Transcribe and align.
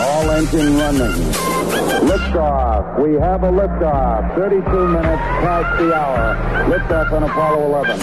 All 0.00 0.30
engine 0.30 0.76
running. 0.78 1.12
Liftoff. 2.08 2.98
We 3.02 3.14
have 3.14 3.42
a 3.42 3.50
liftoff. 3.50 4.34
32 4.34 4.88
minutes 4.88 5.22
past 5.44 5.78
the 5.78 5.94
hour. 5.94 6.36
Liftoff 6.70 7.12
on 7.12 7.22
Apollo 7.24 7.66
11. 7.66 8.00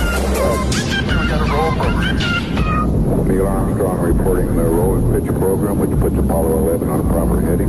Neil 3.27 3.47
Armstrong 3.47 3.99
reporting 3.99 4.55
the 4.55 4.63
roll 4.63 4.95
and 4.95 5.25
pitch 5.25 5.35
program, 5.35 5.79
which 5.79 5.91
puts 5.99 6.15
Apollo 6.17 6.57
11 6.69 6.89
on 6.89 6.99
a 6.99 7.03
proper 7.03 7.41
heading. 7.41 7.67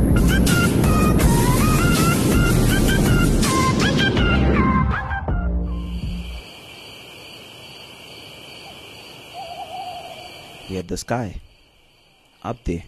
We 10.69 10.75
had 10.75 10.87
the 10.87 10.97
sky 10.97 11.41
up 12.43 12.63
there, 12.63 12.83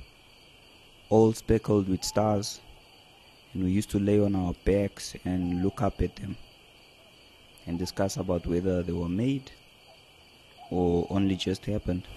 all 1.11 1.33
speckled 1.33 1.89
with 1.89 2.03
stars, 2.05 2.61
and 3.53 3.65
we 3.65 3.69
used 3.69 3.91
to 3.91 3.99
lay 3.99 4.17
on 4.19 4.33
our 4.33 4.53
backs 4.63 5.13
and 5.25 5.61
look 5.61 5.81
up 5.81 6.01
at 6.01 6.15
them 6.15 6.37
and 7.67 7.77
discuss 7.77 8.15
about 8.15 8.47
whether 8.47 8.81
they 8.81 8.93
were 8.93 9.09
made 9.09 9.51
or 10.71 11.05
only 11.09 11.35
just 11.35 11.65
happened. 11.65 12.07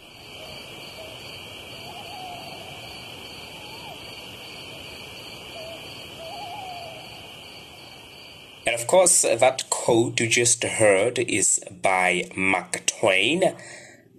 And 8.65 8.75
of 8.75 8.87
course, 8.87 9.23
that 9.23 9.69
quote 9.71 10.21
you 10.21 10.29
just 10.29 10.63
heard 10.63 11.19
is 11.19 11.61
by 11.83 12.31
Mark 12.37 12.87
Twain, 12.87 13.57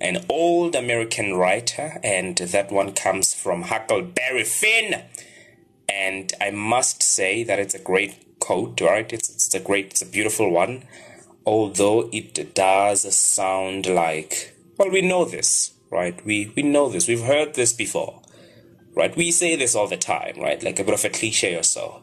an 0.02 0.26
old 0.30 0.76
American 0.76 1.34
writer, 1.36 2.00
and 2.04 2.38
that 2.38 2.72
one 2.72 2.94
comes 2.94 3.34
from 3.34 3.64
Huckleberry 3.64 4.44
Finn. 4.44 5.04
And 5.88 6.34
I 6.42 6.52
must 6.52 7.02
say 7.04 7.44
that 7.44 7.60
it's 7.60 7.76
a 7.76 7.80
great 7.80 8.40
quote, 8.40 8.82
right? 8.82 9.12
It's, 9.12 9.30
it's 9.30 9.54
a 9.54 9.60
great, 9.60 9.88
it's 9.88 10.02
a 10.02 10.06
beautiful 10.06 10.52
one, 10.52 10.84
although 11.46 12.10
it 12.12 12.54
does 12.56 13.16
sound 13.16 13.86
like, 13.86 14.56
well, 14.78 14.90
we 14.90 15.02
know 15.02 15.26
this, 15.26 15.74
right? 15.90 16.24
We, 16.26 16.52
we 16.56 16.64
know 16.64 16.90
this, 16.90 17.08
we've 17.08 17.24
heard 17.24 17.56
this 17.56 17.72
before 17.72 18.22
right? 18.96 19.16
We 19.16 19.32
say 19.32 19.56
this 19.56 19.76
all 19.76 19.88
the 19.88 19.98
time, 19.98 20.40
right? 20.40 20.62
Like 20.64 20.80
a 20.80 20.84
bit 20.84 20.94
of 20.94 21.06
a 21.06 21.10
cliche 21.10 21.56
or 21.56 21.64
so. 21.64 22.02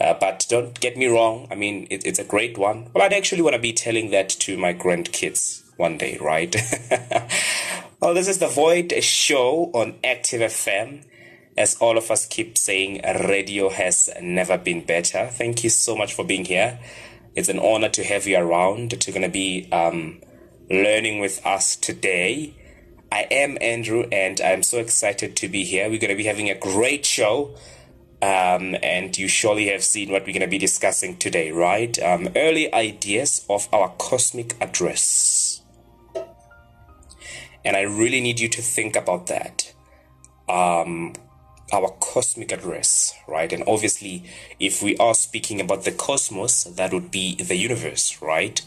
Uh, 0.00 0.14
but 0.14 0.46
don't 0.48 0.78
get 0.80 0.96
me 0.96 1.06
wrong. 1.06 1.48
I 1.50 1.56
mean, 1.56 1.86
it, 1.90 2.06
it's 2.06 2.20
a 2.20 2.24
great 2.24 2.56
one. 2.56 2.90
Well, 2.94 3.04
I'd 3.04 3.12
actually 3.12 3.42
want 3.42 3.54
to 3.54 3.60
be 3.60 3.72
telling 3.72 4.10
that 4.10 4.28
to 4.30 4.56
my 4.56 4.72
grandkids 4.72 5.64
one 5.78 5.96
day, 5.96 6.18
right? 6.20 6.54
well, 8.00 8.12
this 8.12 8.28
is 8.28 8.38
the 8.38 8.48
Void 8.48 8.92
Show 9.02 9.70
on 9.72 9.94
Active 10.04 10.40
FM. 10.40 11.04
As 11.56 11.76
all 11.76 11.96
of 11.96 12.10
us 12.10 12.26
keep 12.26 12.58
saying, 12.58 13.00
radio 13.04 13.68
has 13.68 14.10
never 14.20 14.58
been 14.58 14.84
better. 14.84 15.28
Thank 15.28 15.64
you 15.64 15.70
so 15.70 15.96
much 15.96 16.14
for 16.14 16.24
being 16.24 16.44
here. 16.44 16.78
It's 17.34 17.48
an 17.48 17.58
honor 17.58 17.88
to 17.90 18.04
have 18.04 18.26
you 18.26 18.38
around, 18.38 19.00
to 19.00 19.12
going 19.12 19.22
to 19.22 19.28
be 19.28 19.68
um, 19.72 20.20
learning 20.68 21.20
with 21.20 21.44
us 21.46 21.76
today. 21.76 22.54
I 23.10 23.26
am 23.30 23.56
Andrew, 23.60 24.06
and 24.12 24.40
I'm 24.40 24.62
so 24.62 24.78
excited 24.78 25.36
to 25.36 25.48
be 25.48 25.64
here. 25.64 25.88
We're 25.88 26.00
going 26.00 26.10
to 26.10 26.16
be 26.16 26.24
having 26.24 26.50
a 26.50 26.58
great 26.58 27.06
show. 27.06 27.54
Um, 28.20 28.74
and 28.82 29.16
you 29.16 29.28
surely 29.28 29.68
have 29.68 29.84
seen 29.84 30.10
what 30.10 30.22
we're 30.22 30.32
going 30.32 30.40
to 30.40 30.48
be 30.48 30.58
discussing 30.58 31.18
today, 31.18 31.52
right? 31.52 31.96
Um, 32.02 32.30
early 32.34 32.72
ideas 32.74 33.46
of 33.48 33.68
our 33.72 33.94
cosmic 33.96 34.56
address. 34.60 35.47
And 37.68 37.76
I 37.76 37.82
really 37.82 38.22
need 38.22 38.40
you 38.40 38.48
to 38.48 38.62
think 38.62 38.96
about 38.96 39.26
that. 39.26 39.74
Um, 40.48 41.12
our 41.70 41.90
cosmic 42.00 42.50
address, 42.50 43.12
right? 43.28 43.52
And 43.52 43.62
obviously, 43.66 44.24
if 44.58 44.82
we 44.82 44.96
are 44.96 45.12
speaking 45.12 45.60
about 45.60 45.84
the 45.84 45.92
cosmos, 45.92 46.64
that 46.64 46.94
would 46.94 47.10
be 47.10 47.34
the 47.34 47.56
universe, 47.56 48.22
right? 48.22 48.62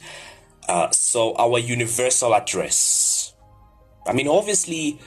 Uh, 0.69 0.91
so, 0.91 1.33
our 1.37 1.57
universal 1.57 2.35
address. 2.35 3.33
I 4.05 4.13
mean, 4.13 4.27
obviously, 4.27 4.99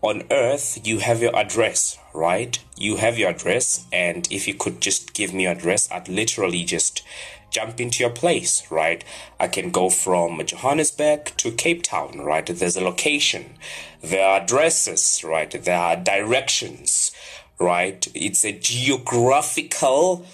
on 0.00 0.22
Earth, 0.30 0.80
you 0.86 1.00
have 1.00 1.20
your 1.20 1.36
address, 1.36 1.98
right? 2.14 2.58
You 2.78 2.96
have 2.96 3.18
your 3.18 3.28
address, 3.28 3.84
and 3.92 4.26
if 4.32 4.48
you 4.48 4.54
could 4.54 4.80
just 4.80 5.12
give 5.12 5.34
me 5.34 5.42
your 5.42 5.52
address, 5.52 5.90
I'd 5.92 6.08
literally 6.08 6.64
just 6.64 7.02
jump 7.56 7.80
into 7.80 8.02
your 8.04 8.12
place, 8.12 8.70
right? 8.70 9.02
I 9.40 9.48
can 9.48 9.70
go 9.70 9.88
from 9.88 10.44
Johannesburg 10.44 11.32
to 11.38 11.50
Cape 11.52 11.82
Town, 11.82 12.20
right? 12.20 12.44
There's 12.44 12.76
a 12.76 12.84
location, 12.84 13.54
there 14.02 14.26
are 14.28 14.42
addresses, 14.42 15.24
right? 15.24 15.50
There 15.50 15.78
are 15.78 15.96
directions, 15.96 17.12
right? 17.58 18.06
It's 18.14 18.44
a 18.44 18.52
geographical 18.52 20.26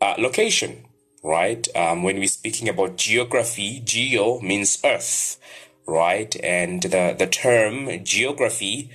uh, 0.00 0.14
location, 0.18 0.86
right? 1.22 1.68
Um, 1.76 2.02
when 2.02 2.16
we're 2.16 2.38
speaking 2.40 2.70
about 2.70 2.96
geography, 2.96 3.82
geo 3.84 4.40
means 4.40 4.78
Earth 4.82 5.38
right? 5.86 6.34
And 6.42 6.82
the, 6.82 7.14
the 7.18 7.26
term 7.26 8.04
geography 8.04 8.90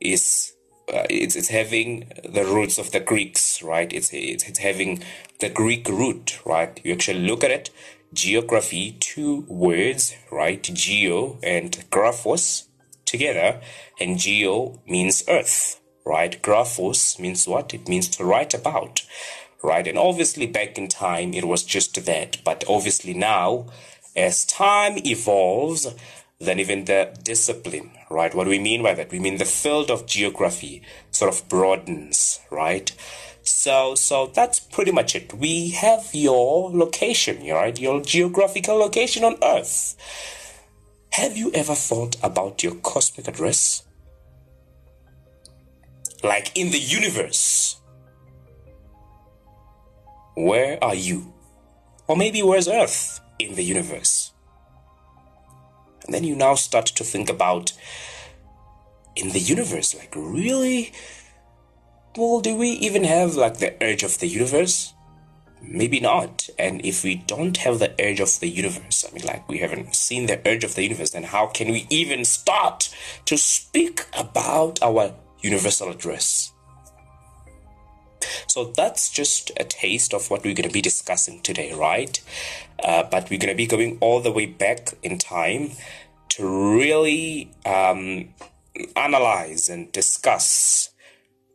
is 0.00 0.51
uh, 0.92 1.06
it's, 1.08 1.36
it's 1.36 1.48
having 1.48 2.10
the 2.24 2.44
roots 2.44 2.78
of 2.78 2.92
the 2.92 3.00
Greeks, 3.00 3.62
right? 3.62 3.92
It's, 3.92 4.10
it's 4.12 4.48
it's 4.48 4.58
having 4.58 5.02
the 5.40 5.48
Greek 5.48 5.88
root, 5.88 6.40
right? 6.44 6.80
You 6.84 6.92
actually 6.92 7.20
look 7.20 7.42
at 7.42 7.50
it, 7.50 7.70
geography, 8.12 8.96
two 9.00 9.44
words, 9.48 10.14
right? 10.30 10.62
Geo 10.62 11.38
and 11.42 11.72
graphos 11.90 12.66
together, 13.06 13.60
and 14.00 14.18
geo 14.18 14.80
means 14.86 15.22
earth, 15.28 15.80
right? 16.04 16.40
Graphos 16.42 17.18
means 17.18 17.46
what? 17.46 17.74
It 17.74 17.88
means 17.88 18.08
to 18.08 18.24
write 18.24 18.54
about, 18.54 19.02
right? 19.62 19.86
And 19.86 19.98
obviously 19.98 20.46
back 20.46 20.78
in 20.78 20.88
time 20.88 21.34
it 21.34 21.44
was 21.44 21.62
just 21.62 22.04
that, 22.04 22.38
but 22.44 22.64
obviously 22.68 23.14
now, 23.14 23.66
as 24.16 24.44
time 24.44 24.98
evolves, 25.06 25.86
then 26.42 26.58
even 26.58 26.84
the 26.84 27.16
discipline, 27.22 27.92
right? 28.10 28.34
What 28.34 28.44
do 28.44 28.50
we 28.50 28.58
mean 28.58 28.82
by 28.82 28.94
that? 28.94 29.12
We 29.12 29.20
mean 29.20 29.38
the 29.38 29.44
field 29.44 29.90
of 29.90 30.06
geography 30.06 30.82
sort 31.10 31.32
of 31.32 31.48
broadens, 31.48 32.40
right? 32.50 32.90
So, 33.42 33.94
so 33.94 34.26
that's 34.26 34.60
pretty 34.60 34.92
much 34.92 35.14
it. 35.14 35.34
We 35.34 35.70
have 35.70 36.10
your 36.12 36.70
location, 36.70 37.46
right? 37.46 37.78
Your 37.78 38.00
geographical 38.00 38.76
location 38.76 39.24
on 39.24 39.36
Earth. 39.42 39.96
Have 41.12 41.36
you 41.36 41.52
ever 41.52 41.74
thought 41.74 42.16
about 42.22 42.62
your 42.62 42.74
cosmic 42.76 43.28
address? 43.28 43.84
Like 46.24 46.56
in 46.56 46.70
the 46.70 46.78
universe. 46.78 47.80
Where 50.34 50.82
are 50.82 50.94
you? 50.94 51.32
Or 52.08 52.16
maybe 52.16 52.42
where's 52.42 52.68
Earth 52.68 53.20
in 53.38 53.54
the 53.54 53.64
universe? 53.64 54.31
And 56.04 56.14
then 56.14 56.24
you 56.24 56.34
now 56.34 56.54
start 56.54 56.86
to 56.86 57.04
think 57.04 57.30
about 57.30 57.72
in 59.14 59.30
the 59.30 59.40
universe, 59.40 59.94
like, 59.94 60.14
really? 60.16 60.92
Well, 62.16 62.40
do 62.40 62.56
we 62.56 62.70
even 62.70 63.04
have 63.04 63.36
like 63.36 63.58
the 63.58 63.74
urge 63.82 64.02
of 64.02 64.18
the 64.18 64.26
universe? 64.26 64.94
Maybe 65.62 66.00
not. 66.00 66.48
And 66.58 66.84
if 66.84 67.04
we 67.04 67.16
don't 67.16 67.56
have 67.58 67.78
the 67.78 67.94
urge 68.00 68.20
of 68.20 68.40
the 68.40 68.48
universe, 68.48 69.04
I 69.08 69.14
mean, 69.14 69.24
like, 69.24 69.48
we 69.48 69.58
haven't 69.58 69.94
seen 69.94 70.26
the 70.26 70.40
urge 70.46 70.64
of 70.64 70.74
the 70.74 70.82
universe, 70.82 71.10
then 71.10 71.22
how 71.22 71.46
can 71.46 71.70
we 71.70 71.86
even 71.88 72.24
start 72.24 72.94
to 73.26 73.36
speak 73.36 74.06
about 74.18 74.82
our 74.82 75.14
universal 75.40 75.90
address? 75.90 76.51
So 78.46 78.72
that's 78.76 79.10
just 79.10 79.50
a 79.58 79.64
taste 79.64 80.14
of 80.14 80.30
what 80.30 80.44
we're 80.44 80.54
going 80.54 80.68
to 80.68 80.72
be 80.72 80.82
discussing 80.82 81.42
today, 81.42 81.72
right? 81.72 82.20
Uh, 82.82 83.04
but 83.04 83.30
we're 83.30 83.38
going 83.38 83.52
to 83.52 83.56
be 83.56 83.66
going 83.66 83.98
all 84.00 84.20
the 84.20 84.32
way 84.32 84.46
back 84.46 84.94
in 85.02 85.18
time 85.18 85.72
to 86.30 86.78
really 86.78 87.52
um, 87.66 88.30
analyze 88.96 89.68
and 89.68 89.92
discuss 89.92 90.90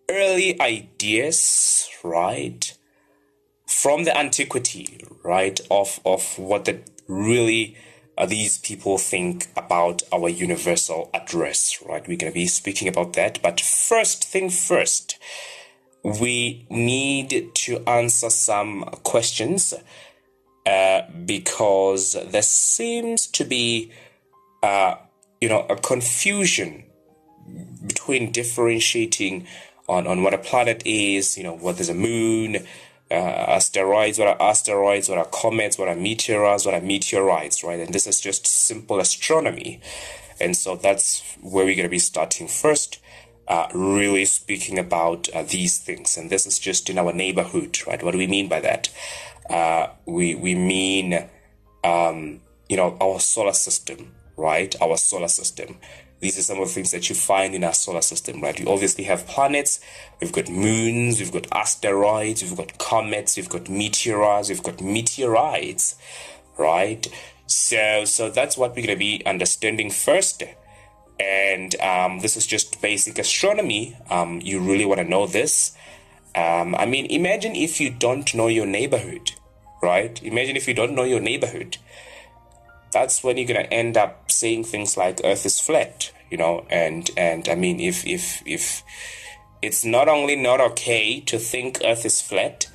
early 0.10 0.60
ideas, 0.62 1.90
right, 2.04 2.78
from 3.66 4.04
the 4.04 4.18
antiquity, 4.18 5.00
right, 5.24 5.60
of, 5.70 6.00
of 6.06 6.38
what 6.38 6.66
the 6.66 6.80
really 7.08 7.76
uh, 8.18 8.26
these 8.26 8.58
people 8.58 8.98
think 8.98 9.48
about 9.56 10.02
our 10.12 10.28
universal 10.28 11.10
address, 11.14 11.82
right? 11.88 12.08
We're 12.08 12.18
going 12.18 12.32
to 12.32 12.36
be 12.36 12.48
speaking 12.48 12.88
about 12.88 13.14
that. 13.14 13.40
But 13.42 13.62
first 13.62 14.24
thing 14.24 14.50
first, 14.50 15.20
we 16.08 16.66
need 16.70 17.54
to 17.54 17.84
answer 17.86 18.30
some 18.30 18.84
questions 19.04 19.74
uh, 20.66 21.02
because 21.26 22.16
there 22.32 22.42
seems 22.42 23.28
to 23.28 23.44
be, 23.44 23.92
uh, 24.64 24.96
you 25.42 25.50
know, 25.50 25.66
a 25.70 25.76
confusion 25.76 26.86
between 27.86 28.32
differentiating 28.32 29.46
on, 29.90 30.08
on 30.08 30.24
what 30.24 30.34
a 30.34 30.38
planet 30.38 30.82
is, 30.86 31.38
you 31.38 31.44
know, 31.44 31.56
what 31.56 31.78
is 31.82 31.90
a 31.90 31.94
moon, 31.94 32.66
uh, 33.12 33.14
asteroids, 33.14 34.18
what 34.18 34.30
are 34.30 34.42
asteroids, 34.42 35.10
what 35.10 35.18
are 35.18 35.26
comets, 35.26 35.78
what 35.78 35.90
are 35.90 35.96
meteors, 35.96 36.66
what 36.66 36.74
are 36.74 36.82
meteorites, 36.82 37.66
right? 37.66 37.82
And 37.82 37.94
this 37.94 38.08
is 38.08 38.22
just 38.22 38.48
simple 38.48 39.02
astronomy. 39.02 39.82
And 40.40 40.56
so 40.56 40.78
that's 40.78 41.22
where 41.42 41.66
we're 41.66 41.76
going 41.76 41.84
to 41.84 41.90
be 41.90 42.00
starting 42.00 42.48
first. 42.48 43.00
Uh, 43.48 43.68
really 43.74 44.26
speaking 44.26 44.78
about 44.78 45.30
uh, 45.30 45.44
these 45.44 45.78
things, 45.78 46.18
and 46.18 46.30
this 46.30 46.46
is 46.46 46.60
just 46.60 46.90
in 46.90 46.98
our 46.98 47.14
neighborhood, 47.14 47.78
right? 47.88 48.02
What 48.04 48.12
do 48.12 48.18
we 48.18 48.28
mean 48.28 48.48
by 48.48 48.60
that? 48.62 48.90
Uh, 49.50 49.88
we 50.06 50.36
we 50.36 50.56
mean, 50.56 51.26
um, 51.84 52.42
you 52.68 52.76
know, 52.76 52.98
our 53.00 53.20
solar 53.20 53.54
system, 53.54 54.14
right? 54.36 54.76
Our 54.82 54.98
solar 54.98 55.30
system. 55.30 55.78
These 56.20 56.40
are 56.40 56.42
some 56.42 56.60
of 56.60 56.68
the 56.68 56.74
things 56.74 56.92
that 56.92 57.10
you 57.10 57.16
find 57.16 57.54
in 57.54 57.64
our 57.64 57.76
solar 57.76 58.02
system, 58.02 58.42
right? 58.42 58.60
We 58.60 58.66
obviously 58.66 59.04
have 59.04 59.28
planets, 59.28 59.80
we've 60.20 60.32
got 60.32 60.50
moons, 60.50 61.20
we've 61.20 61.32
got 61.32 61.46
asteroids, 61.52 62.42
we've 62.42 62.58
got 62.58 62.80
comets, 62.80 63.38
we've 63.38 63.48
got 63.48 63.70
meteors, 63.70 64.50
we've 64.50 64.64
got 64.64 64.82
meteorites, 64.82 65.96
right? 66.58 67.08
So, 67.46 68.04
so 68.06 68.32
that's 68.32 68.58
what 68.58 68.72
we're 68.72 68.88
going 68.88 68.88
to 68.88 68.96
be 68.96 69.22
understanding 69.28 69.92
first. 69.92 70.44
And 71.20 71.80
um, 71.82 72.20
this 72.20 72.38
is 72.38 72.46
just 72.46 72.82
basic 72.82 73.18
astronomy. 73.18 73.98
Um, 74.10 74.40
you 74.42 74.60
really 74.60 74.86
want 74.86 75.00
to 75.00 75.04
know 75.04 75.26
this. 75.28 75.76
Um, 76.36 76.76
I 76.76 76.86
mean, 76.86 77.08
imagine 77.08 77.56
if 77.56 77.82
you 77.82 77.90
don't 77.90 78.34
know 78.36 78.48
your 78.48 78.68
neighborhood, 78.68 79.32
right? 79.82 80.22
Imagine 80.22 80.56
if 80.56 80.68
you 80.68 80.74
don't 80.74 80.94
know 80.94 81.04
your 81.04 81.20
neighborhood 81.20 81.78
that's 82.92 83.24
when 83.24 83.38
you're 83.38 83.48
gonna 83.48 83.68
end 83.72 83.98
up 83.98 84.32
saying 84.32 84.64
things 84.64 84.98
like 84.98 85.22
Earth 85.24 85.46
is 85.46 85.60
flat, 85.60 86.12
you 86.30 86.38
know, 86.38 86.66
and 86.70 87.10
and 87.18 87.48
I 87.50 87.56
mean 87.56 87.80
if 87.80 88.06
if 88.06 88.42
if 88.46 88.84
it's 89.62 89.84
not 89.84 90.08
only 90.08 90.36
not 90.36 90.62
okay 90.62 91.20
to 91.22 91.38
think 91.38 91.80
Earth 91.84 92.06
is 92.06 92.22
flat, 92.22 92.68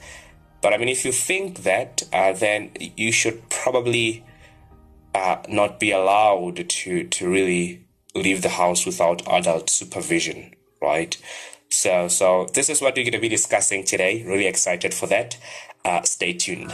but 0.61 0.73
I 0.73 0.79
mean 0.79 0.89
if 0.89 1.05
you 1.05 1.13
think 1.13 1.63
that, 1.63 2.03
uh, 2.13 2.33
then 2.33 2.71
you 2.97 3.13
should 3.13 3.49
probably 3.49 4.25
uh, 5.15 5.39
not 5.49 5.81
be 5.81 5.91
allowed 5.91 6.69
to 6.69 7.05
to 7.05 7.31
really 7.31 7.85
leave 8.15 8.43
the 8.43 8.51
house 8.51 8.85
without 8.87 9.23
adult 9.27 9.71
supervision, 9.71 10.55
right? 10.81 11.17
So 11.71 12.09
so 12.09 12.47
this 12.53 12.69
is 12.69 12.81
what 12.83 12.97
we're 12.97 13.05
gonna 13.05 13.21
be 13.21 13.29
discussing 13.29 13.85
today. 13.85 14.23
Really 14.25 14.47
excited 14.47 14.93
for 14.95 15.07
that. 15.07 15.37
Uh, 15.85 16.03
stay 16.03 16.33
tuned. 16.33 16.73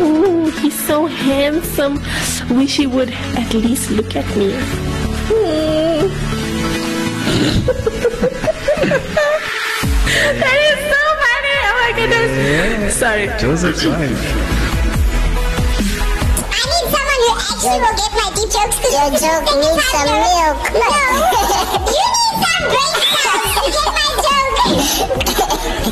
Ooh, 0.00 0.50
he's 0.60 0.78
so 0.86 1.06
handsome. 1.06 2.00
Wish 2.50 2.76
he 2.76 2.86
would 2.86 3.10
at 3.10 3.54
least 3.54 3.90
look 3.90 4.16
at 4.16 4.26
me. 4.36 4.52
Hmm. 5.28 6.08
that 10.40 10.58
is 10.70 10.91
my 11.92 11.98
goodness. 12.00 12.94
Sorry. 12.96 13.26
Joseph's 13.38 13.82
fine. 13.82 14.16
I 16.48 16.62
need 16.72 16.86
someone 16.92 17.20
who 17.22 17.32
actually 17.36 17.80
will 17.80 17.96
get 17.96 18.12
my 18.16 18.28
deep 18.34 18.50
jokes 18.50 18.76
because 18.80 18.94
your 18.96 19.20
joke 19.20 19.44
needs 19.60 19.84
some 19.92 20.08
milk. 20.08 20.58
No, 20.72 20.88
you 21.92 22.04
need 22.16 22.36
some 22.42 22.64
brain 22.72 22.94
cells 23.12 23.52
to 23.56 23.68
get 23.72 23.88
my 23.96 24.08
joke. 24.24 25.88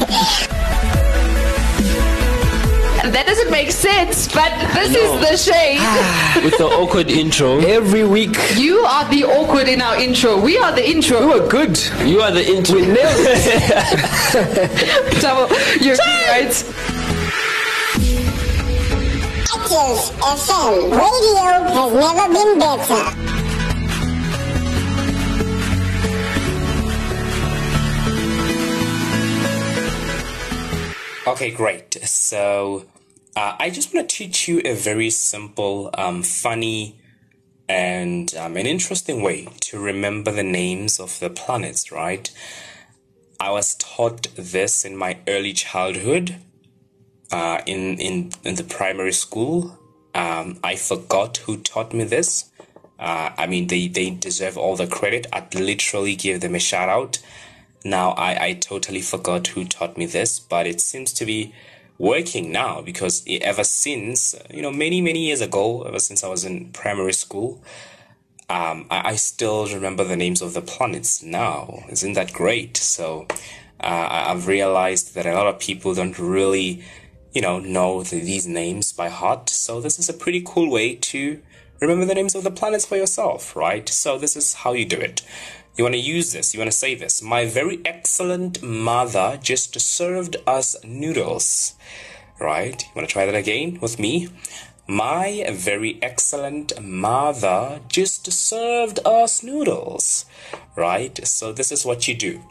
That 3.21 3.27
doesn't 3.27 3.51
make 3.51 3.71
sense, 3.71 4.33
but 4.33 4.49
this 4.73 4.97
is 4.97 5.13
the 5.21 5.37
shade. 5.37 5.77
With 6.43 6.57
the 6.57 6.65
awkward 6.65 7.11
intro. 7.11 7.59
Every 7.59 8.03
week. 8.03 8.35
You 8.57 8.79
are 8.79 9.07
the 9.11 9.25
awkward 9.25 9.69
in 9.69 9.83
our 9.83 10.01
intro. 10.01 10.41
We 10.41 10.57
are 10.57 10.73
the 10.73 10.89
intro. 10.89 11.21
You 11.21 11.33
are 11.35 11.47
good. 11.47 11.79
You 12.07 12.23
are 12.23 12.31
the 12.31 12.43
intro. 12.43 12.77
We 12.77 12.87
nailed 12.87 12.97
it. 12.97 13.61
Double. 15.21 15.55
You're 15.85 15.97
right. 15.97 16.49
Active 19.53 20.17
FM 20.25 20.89
radio 20.97 21.69
has 21.77 21.93
never 21.93 22.27
been 22.33 22.59
better. 22.59 23.05
Okay, 31.27 31.51
great. 31.51 31.99
So 32.09 32.87
uh, 33.41 33.57
I 33.59 33.71
just 33.71 33.95
want 33.95 34.07
to 34.07 34.17
teach 34.17 34.49
you 34.49 34.61
a 34.67 34.75
very 34.75 35.09
simple, 35.09 35.89
um, 35.95 36.23
funny, 36.23 37.01
and 37.71 38.35
um, 38.35 38.59
an 38.59 38.67
interesting 38.67 39.23
way 39.23 39.49
to 39.63 39.81
remember 39.81 40.31
the 40.31 40.43
names 40.43 41.01
of 41.01 41.19
the 41.21 41.31
planets, 41.31 41.91
right? 41.91 42.31
I 43.41 43.51
was 43.51 43.77
taught 43.77 44.29
this 44.37 44.85
in 44.85 44.95
my 44.95 45.21
early 45.27 45.55
childhood, 45.55 46.37
uh, 47.33 47.63
in, 47.65 47.99
in, 47.99 48.33
in 48.45 48.57
the 48.57 48.65
primary 48.65 49.15
school. 49.15 49.79
Um, 50.15 50.59
I 50.63 50.77
forgot 50.77 51.39
who 51.39 51.57
taught 51.57 51.95
me 51.95 52.05
this. 52.05 52.51
Uh, 52.99 53.31
I 53.39 53.47
mean, 53.47 53.69
they, 53.69 53.89
they 53.89 54.11
deserve 54.11 54.59
all 54.59 54.77
the 54.77 54.87
credit. 54.87 55.27
I'd 55.33 55.55
literally 55.55 56.15
give 56.15 56.43
them 56.43 56.55
a 56.55 56.59
shout 56.59 56.91
out. 56.91 57.21
Now, 57.87 58.11
I, 58.11 58.49
I 58.49 58.53
totally 58.53 59.01
forgot 59.01 59.47
who 59.47 59.65
taught 59.65 59.97
me 59.97 60.05
this, 60.05 60.39
but 60.39 60.67
it 60.67 60.83
seems 60.83 61.15
to 61.15 61.25
be 61.25 61.55
working 62.01 62.51
now 62.51 62.81
because 62.81 63.23
ever 63.29 63.63
since, 63.63 64.35
you 64.51 64.63
know, 64.63 64.73
many, 64.73 65.03
many 65.03 65.27
years 65.27 65.43
ago, 65.43 65.83
ever 65.83 65.99
since 65.99 66.25
I 66.25 66.29
was 66.29 66.47
in 66.47 66.71
primary 66.73 67.13
school, 67.13 67.63
um, 68.49 68.87
I, 68.91 69.11
I 69.11 69.17
still 69.17 69.67
remember 69.67 70.03
the 70.03 70.17
names 70.17 70.41
of 70.41 70.55
the 70.55 70.63
planets 70.63 71.23
now. 71.23 71.85
Isn't 71.91 72.15
that 72.15 72.33
great? 72.33 72.79
So, 72.79 73.27
uh, 73.81 74.09
I've 74.29 74.47
realized 74.47 75.15
that 75.15 75.27
a 75.27 75.35
lot 75.35 75.47
of 75.47 75.59
people 75.59 75.95
don't 75.95 76.19
really, 76.19 76.83
you 77.33 77.43
know, 77.43 77.59
know 77.59 78.03
the, 78.03 78.19
these 78.19 78.47
names 78.47 78.93
by 78.95 79.11
heart. 79.11 79.51
So, 79.51 79.81
this 79.81 79.99
is 79.99 80.09
a 80.09 80.15
pretty 80.15 80.43
cool 80.45 80.71
way 80.71 80.97
to 80.97 81.41
remember 81.81 82.07
the 82.07 82.15
names 82.15 82.35
of 82.35 82.45
the 82.45 82.51
planets 82.51 82.87
for 82.87 82.97
yourself, 82.97 83.55
right? 83.55 83.87
So, 83.89 84.19
this 84.19 84.37
is 84.37 84.55
how 84.55 84.73
you 84.73 84.87
do 84.87 84.99
it. 84.99 85.21
You 85.77 85.85
want 85.85 85.95
to 85.95 86.01
use 86.01 86.33
this. 86.33 86.53
You 86.53 86.61
want 86.61 86.71
to 86.71 86.77
say 86.77 86.95
this. 86.95 87.23
My 87.23 87.47
very 87.47 87.81
excellent 87.85 88.63
mother 88.63 89.39
just 89.43 89.81
served 89.81 90.37
us 90.47 90.77
noodles. 90.85 91.75
Right? 92.41 92.83
You 92.83 92.91
want 92.95 93.09
to 93.09 93.13
try 93.13 93.27
that 93.27 93.35
again 93.35 93.79
with 93.81 93.99
me? 93.99 94.29
My 94.87 95.47
very 95.53 95.99
excellent 96.03 96.83
mother 96.83 97.81
just 97.89 98.31
served 98.33 98.99
us 99.05 99.43
noodles. 99.43 100.25
Right? 100.77 101.25
So 101.27 101.53
this 101.53 101.71
is 101.71 101.87
what 101.87 102.09
you 102.09 102.15
do. 102.15 102.43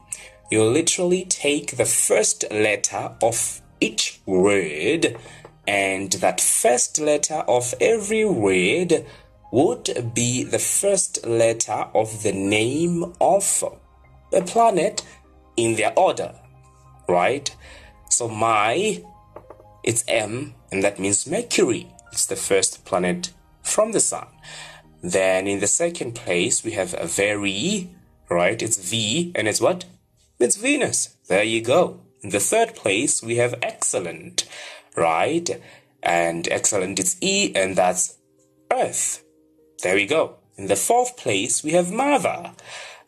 You 0.50 0.63
literally 0.63 1.25
take 1.25 1.77
the 1.77 1.86
first 1.86 2.45
letter 2.50 3.12
of 3.21 3.62
each 3.80 4.21
word 4.25 5.18
and 5.68 6.12
that 6.13 6.42
first 6.42 7.00
letter 7.00 7.44
of 7.48 7.75
every 7.80 8.25
word 8.25 9.06
would 9.51 10.12
be 10.13 10.44
the 10.44 10.60
first 10.60 11.25
letter 11.25 11.88
of 11.94 12.24
the 12.24 12.31
name 12.31 13.14
of 13.19 13.64
a 14.31 14.42
planet 14.42 15.02
in 15.57 15.76
their 15.76 15.94
order, 15.97 16.35
right? 17.07 17.56
So 18.09 18.28
my, 18.28 19.04
it's 19.83 20.04
M, 20.07 20.54
and 20.71 20.83
that 20.83 21.00
means 21.00 21.28
Mercury. 21.28 21.88
It's 22.12 22.26
the 22.26 22.35
first 22.35 22.85
planet 22.85 23.31
from 23.64 23.92
the 23.92 24.00
sun. 24.00 24.28
Then 25.02 25.47
in 25.47 25.59
the 25.59 25.68
second 25.68 26.14
place, 26.14 26.64
we 26.64 26.71
have 26.71 26.94
a 26.97 27.07
very, 27.07 27.90
right? 28.30 28.62
It's 28.62 28.78
V, 28.78 29.31
and 29.35 29.47
it's 29.47 29.62
what? 29.62 29.85
It's 30.40 30.57
Venus. 30.57 31.16
There 31.28 31.44
you 31.44 31.62
go. 31.62 32.02
In 32.21 32.30
the 32.31 32.40
third 32.40 32.76
place, 32.76 33.24
we 33.24 33.38
have 33.38 33.56
excellent, 33.62 34.47
right? 34.95 35.50
And 36.04 36.47
excellent, 36.50 37.00
it's 37.00 37.16
E, 37.21 37.54
and 37.56 37.76
that's 37.76 38.18
Earth. 38.71 39.24
There 39.81 39.95
we 39.95 40.06
go. 40.06 40.36
In 40.57 40.68
the 40.68 40.76
fourth 40.76 41.16
place, 41.16 41.64
we 41.64 41.71
have 41.71 41.92
mother, 41.92 42.52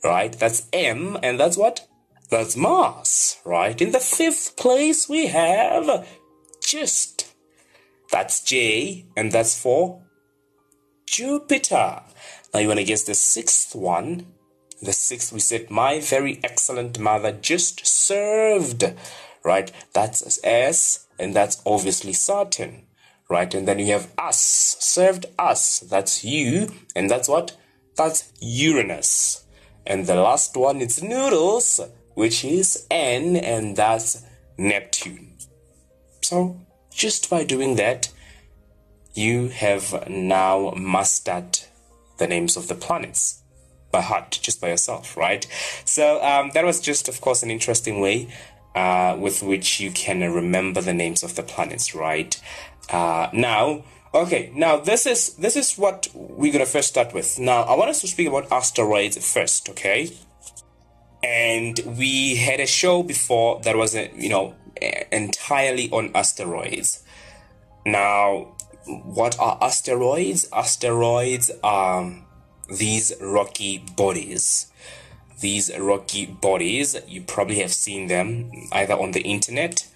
right? 0.04 0.32
That's 0.32 0.68
M, 0.72 1.18
and 1.22 1.40
that's 1.40 1.58
what? 1.58 1.88
That's 2.30 2.56
Mars, 2.56 3.38
right? 3.44 3.80
In 3.82 3.92
the 3.92 4.00
fifth 4.00 4.56
place, 4.56 5.10
we 5.10 5.28
have 5.28 6.08
just. 6.64 7.34
That's 8.10 8.42
J, 8.42 9.06
and 9.18 9.34
that's 9.34 9.60
for 9.62 10.02
Jupiter. 11.08 12.04
Now 12.54 12.60
you 12.62 12.70
want 12.70 12.80
to 12.80 12.86
guess 12.86 13.04
the 13.04 13.16
sixth 13.16 13.76
one. 13.76 14.28
The 14.82 14.94
sixth, 14.94 15.34
we 15.34 15.40
said, 15.42 15.70
my 15.70 16.00
very 16.00 16.40
excellent 16.44 17.00
mother 17.00 17.34
just 17.34 17.86
served, 17.86 18.86
right? 19.44 19.72
That's 19.94 20.40
S, 20.44 21.06
and 21.20 21.36
that's 21.36 21.62
obviously 21.66 22.14
Saturn 22.14 22.88
right? 23.32 23.54
And 23.54 23.66
then 23.66 23.80
you 23.80 23.88
have 23.94 24.12
us, 24.18 24.76
served 24.80 25.26
us. 25.40 25.80
That's 25.80 26.24
you. 26.26 26.70
And 26.96 27.10
that's 27.10 27.30
what? 27.30 27.56
That's 27.96 28.32
Uranus. 28.42 29.46
And 29.88 30.06
the 30.06 30.16
last 30.16 30.58
one 30.58 30.82
is 30.82 31.02
noodles, 31.02 31.80
which 32.14 32.44
is 32.44 32.86
N, 32.92 33.38
and 33.38 33.76
that's 33.78 34.24
Neptune. 34.58 35.38
So, 36.22 36.60
just 36.94 37.30
by 37.30 37.46
doing 37.46 37.78
that, 37.78 38.10
you 39.14 39.48
have 39.48 40.10
now 40.10 40.74
mastered 40.76 41.60
the 42.18 42.28
names 42.28 42.58
of 42.58 42.68
the 42.68 42.76
planets 42.76 43.42
by 43.92 44.02
heart, 44.02 44.40
just 44.42 44.60
by 44.60 44.68
yourself, 44.68 45.16
right? 45.16 45.48
So, 45.86 46.22
um, 46.22 46.52
that 46.54 46.66
was 46.66 46.82
just, 46.82 47.08
of 47.08 47.22
course, 47.22 47.44
an 47.44 47.50
interesting 47.50 48.02
way 48.02 48.28
uh, 48.76 49.18
with 49.20 49.42
which 49.44 49.80
you 49.80 49.92
can 49.92 50.22
remember 50.22 50.82
the 50.82 50.94
names 50.94 51.24
of 51.24 51.36
the 51.36 51.44
planets, 51.44 51.96
right? 51.96 52.40
Uh, 52.90 53.30
now, 53.34 53.84
Okay, 54.14 54.52
now 54.54 54.76
this 54.76 55.06
is 55.06 55.36
this 55.36 55.56
is 55.56 55.78
what 55.78 56.10
we're 56.14 56.52
gonna 56.52 56.66
first 56.66 56.90
start 56.90 57.14
with. 57.14 57.40
Now 57.40 57.62
I 57.62 57.78
want 57.78 57.92
us 57.92 58.02
to 58.02 58.08
speak 58.08 58.28
about 58.28 58.52
asteroids 58.52 59.18
first, 59.34 59.70
okay? 59.70 60.12
And 61.24 61.80
we 61.98 62.36
had 62.36 62.60
a 62.60 62.68
show 62.68 63.04
before 63.04 63.62
that 63.62 63.78
was, 63.78 63.96
you 63.96 64.28
know, 64.28 64.56
entirely 65.14 65.90
on 65.92 66.12
asteroids. 66.14 67.04
Now, 67.86 68.56
what 68.86 69.40
are 69.40 69.58
asteroids? 69.62 70.46
Asteroids 70.52 71.50
are 71.64 72.12
these 72.70 73.14
rocky 73.22 73.78
bodies. 73.96 74.72
These 75.40 75.72
rocky 75.80 76.26
bodies, 76.26 76.98
you 77.08 77.22
probably 77.22 77.60
have 77.60 77.72
seen 77.72 78.08
them 78.08 78.52
either 78.74 78.94
on 78.94 79.12
the 79.12 79.22
internet, 79.22 79.88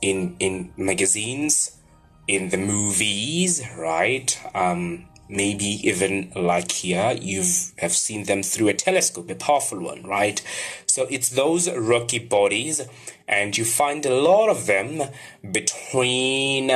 in 0.00 0.36
in 0.38 0.72
magazines, 0.76 1.78
in 2.26 2.50
the 2.50 2.56
movies, 2.56 3.62
right? 3.76 4.38
Um, 4.54 5.06
maybe 5.28 5.64
even 5.88 6.32
like 6.34 6.70
here, 6.70 7.16
you've 7.20 7.72
have 7.78 7.92
seen 7.92 8.24
them 8.24 8.42
through 8.42 8.68
a 8.68 8.74
telescope, 8.74 9.30
a 9.30 9.34
powerful 9.34 9.80
one, 9.80 10.02
right? 10.04 10.42
So 10.86 11.06
it's 11.10 11.30
those 11.30 11.70
rocky 11.70 12.18
bodies, 12.18 12.80
and 13.26 13.56
you 13.56 13.64
find 13.64 14.04
a 14.06 14.14
lot 14.14 14.48
of 14.48 14.66
them 14.66 15.02
between 15.50 16.70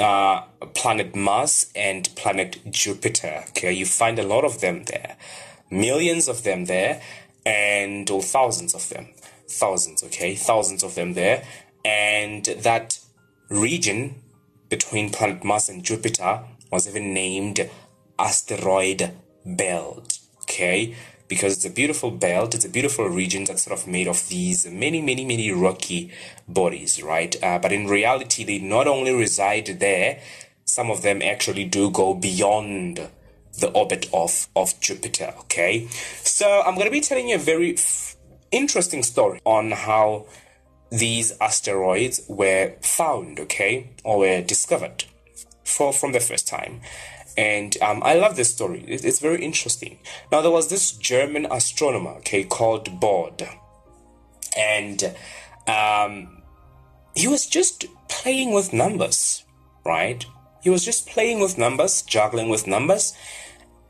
uh, 0.00 0.40
planet 0.74 1.14
Mars 1.14 1.70
and 1.74 2.08
planet 2.16 2.60
Jupiter. 2.70 3.44
Okay, 3.50 3.72
you 3.72 3.86
find 3.86 4.18
a 4.18 4.26
lot 4.26 4.44
of 4.44 4.60
them 4.60 4.84
there, 4.84 5.16
millions 5.70 6.28
of 6.28 6.44
them 6.44 6.66
there, 6.66 7.02
and 7.44 8.08
or 8.10 8.22
thousands 8.22 8.74
of 8.74 8.88
them, 8.88 9.08
thousands. 9.48 10.02
Okay, 10.02 10.34
thousands 10.34 10.82
of 10.82 10.94
them 10.94 11.14
there, 11.14 11.44
and 11.84 12.44
that 12.44 12.98
region 13.50 14.21
between 14.72 15.10
planet 15.10 15.44
Mars 15.44 15.68
and 15.68 15.84
Jupiter 15.84 16.40
was 16.70 16.88
even 16.88 17.12
named 17.12 17.68
asteroid 18.18 19.10
belt. 19.44 20.18
Okay, 20.44 20.96
because 21.28 21.52
it's 21.52 21.66
a 21.66 21.70
beautiful 21.80 22.10
belt, 22.10 22.54
it's 22.54 22.64
a 22.64 22.70
beautiful 22.70 23.06
region 23.06 23.44
that's 23.44 23.64
sort 23.64 23.78
of 23.78 23.86
made 23.86 24.08
of 24.08 24.28
these 24.30 24.66
many, 24.66 25.02
many, 25.02 25.26
many 25.26 25.52
rocky 25.52 26.10
bodies, 26.48 27.02
right? 27.02 27.36
Uh, 27.42 27.58
but 27.58 27.70
in 27.70 27.86
reality, 27.86 28.44
they 28.44 28.58
not 28.58 28.86
only 28.86 29.12
reside 29.12 29.66
there, 29.78 30.20
some 30.64 30.90
of 30.90 31.02
them 31.02 31.20
actually 31.20 31.66
do 31.66 31.90
go 31.90 32.14
beyond 32.14 33.10
the 33.60 33.70
orbit 33.72 34.08
of, 34.12 34.48
of 34.56 34.80
Jupiter, 34.80 35.34
okay? 35.40 35.86
So 36.24 36.62
I'm 36.64 36.76
going 36.76 36.86
to 36.86 36.90
be 36.90 37.00
telling 37.02 37.28
you 37.28 37.36
a 37.36 37.38
very 37.38 37.74
f- 37.74 38.16
interesting 38.50 39.02
story 39.02 39.38
on 39.44 39.72
how 39.72 40.26
these 40.92 41.32
asteroids 41.40 42.20
were 42.28 42.74
found, 42.82 43.40
okay, 43.40 43.90
or 44.04 44.18
were 44.18 44.42
discovered 44.42 45.04
for 45.64 45.90
from 45.92 46.12
the 46.12 46.20
first 46.20 46.46
time. 46.46 46.82
And 47.34 47.80
um, 47.80 48.02
I 48.02 48.14
love 48.14 48.36
this 48.36 48.52
story. 48.52 48.84
It's 48.86 49.18
very 49.18 49.42
interesting. 49.42 49.98
Now 50.30 50.42
there 50.42 50.50
was 50.50 50.68
this 50.68 50.92
German 50.92 51.46
astronomer, 51.50 52.10
okay, 52.16 52.44
called 52.44 53.00
Bode, 53.00 53.48
and 54.54 55.14
um, 55.66 56.42
he 57.14 57.26
was 57.26 57.46
just 57.46 57.86
playing 58.08 58.52
with 58.52 58.74
numbers, 58.74 59.44
right? 59.86 60.26
He 60.62 60.68
was 60.68 60.84
just 60.84 61.08
playing 61.08 61.40
with 61.40 61.56
numbers, 61.56 62.02
juggling 62.02 62.50
with 62.50 62.66
numbers, 62.66 63.14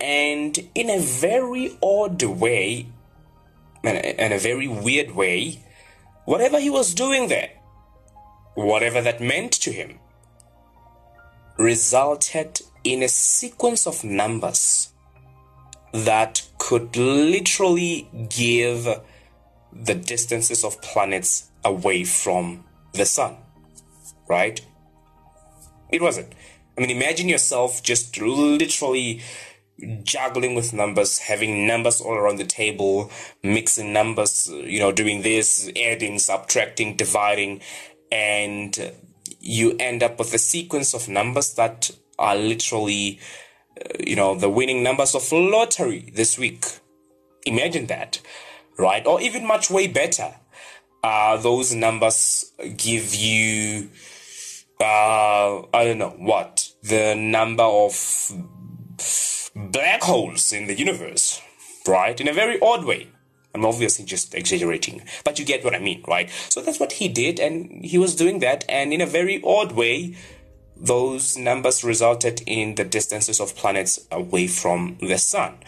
and 0.01 0.57
in 0.77 0.89
a 0.89 1.01
very 1.01 1.77
odd 1.83 2.23
way, 2.23 2.87
in 3.83 4.33
a 4.33 4.39
very 4.39 4.69
weird 4.69 5.17
way, 5.17 5.62
whatever 6.25 6.59
he 6.59 6.71
was 6.71 6.95
doing 6.95 7.29
there, 7.29 7.51
whatever 8.55 9.01
that 9.01 9.21
meant 9.21 9.53
to 9.53 9.73
him, 9.73 9.99
resulted 11.59 12.61
in 12.85 13.03
a 13.03 13.09
sequence 13.09 13.87
of 13.87 14.05
numbers 14.05 14.93
that 15.93 16.43
could 16.59 16.97
literally 16.97 18.09
give 18.29 18.89
the 19.73 19.95
distances 19.95 20.65
of 20.65 20.81
planets 20.83 21.51
away 21.65 22.05
from 22.05 22.65
the 22.93 23.05
sun, 23.05 23.37
right? 24.29 24.61
It 25.91 26.03
wasn't. 26.03 26.33
I 26.77 26.81
mean, 26.81 26.91
imagine 26.91 27.29
yourself 27.29 27.83
just 27.83 28.19
literally 28.21 29.21
juggling 30.03 30.55
with 30.55 30.73
numbers, 30.73 31.19
having 31.19 31.67
numbers 31.67 32.01
all 32.01 32.15
around 32.15 32.37
the 32.37 32.45
table, 32.45 33.11
mixing 33.43 33.93
numbers, 33.93 34.49
you 34.49 34.79
know, 34.79 34.93
doing 34.93 35.23
this, 35.23 35.71
adding, 35.77 36.19
subtracting, 36.19 36.97
dividing, 36.97 37.61
and 38.11 38.93
you 39.41 39.77
end 39.81 40.03
up 40.03 40.19
with 40.19 40.33
a 40.35 40.39
sequence 40.39 40.95
of 40.95 41.09
numbers 41.09 41.55
that 41.55 41.91
are 42.19 42.37
literally, 42.37 43.19
uh, 43.81 43.89
you 43.99 44.15
know, 44.15 44.35
the 44.35 44.49
winning 44.49 44.83
numbers 44.83 45.15
of 45.15 45.33
lottery 45.33 46.11
this 46.15 46.39
week. 46.39 46.65
Imagine 47.45 47.87
that, 47.87 48.21
right? 48.79 49.05
Or 49.07 49.21
even 49.21 49.47
much 49.47 49.71
way 49.71 49.89
better. 49.89 50.35
Uh, 51.03 51.37
those 51.39 51.75
numbers 51.75 52.53
give 52.77 53.13
you, 53.13 53.91
uh, 54.81 55.63
I 55.75 55.85
don't 55.85 55.99
know 55.99 56.15
what, 56.17 56.71
the 56.85 57.17
number 57.17 57.65
of 57.65 58.31
black 59.55 60.03
holes 60.03 60.53
in 60.53 60.67
the 60.67 60.79
universe, 60.79 61.41
right? 61.87 62.21
In 62.21 62.29
a 62.29 62.33
very 62.33 62.59
odd 62.61 62.85
way. 62.85 63.09
I'm 63.55 63.67
obviously 63.67 64.07
just 64.07 64.35
exaggerating, 64.35 65.03
but 65.25 65.39
you 65.39 65.45
get 65.45 65.63
what 65.63 65.75
I 65.75 65.79
mean, 65.79 66.03
right? 66.09 66.31
So 66.49 66.63
that's 66.63 66.81
what 66.81 66.93
he 66.93 67.09
did, 67.09 67.39
and 67.39 67.85
he 67.85 67.99
was 67.99 68.17
doing 68.17 68.39
that, 68.39 68.65
and 68.69 68.93
in 68.95 69.03
a 69.03 69.07
very 69.07 69.43
odd 69.45 69.73
way, 69.73 70.17
those 70.75 71.37
numbers 71.37 71.85
resulted 71.85 72.43
in 72.47 72.77
the 72.77 72.85
distances 72.85 73.41
of 73.41 73.55
planets 73.55 74.07
away 74.11 74.47
from 74.47 74.97
the 75.01 75.19
sun, 75.19 75.59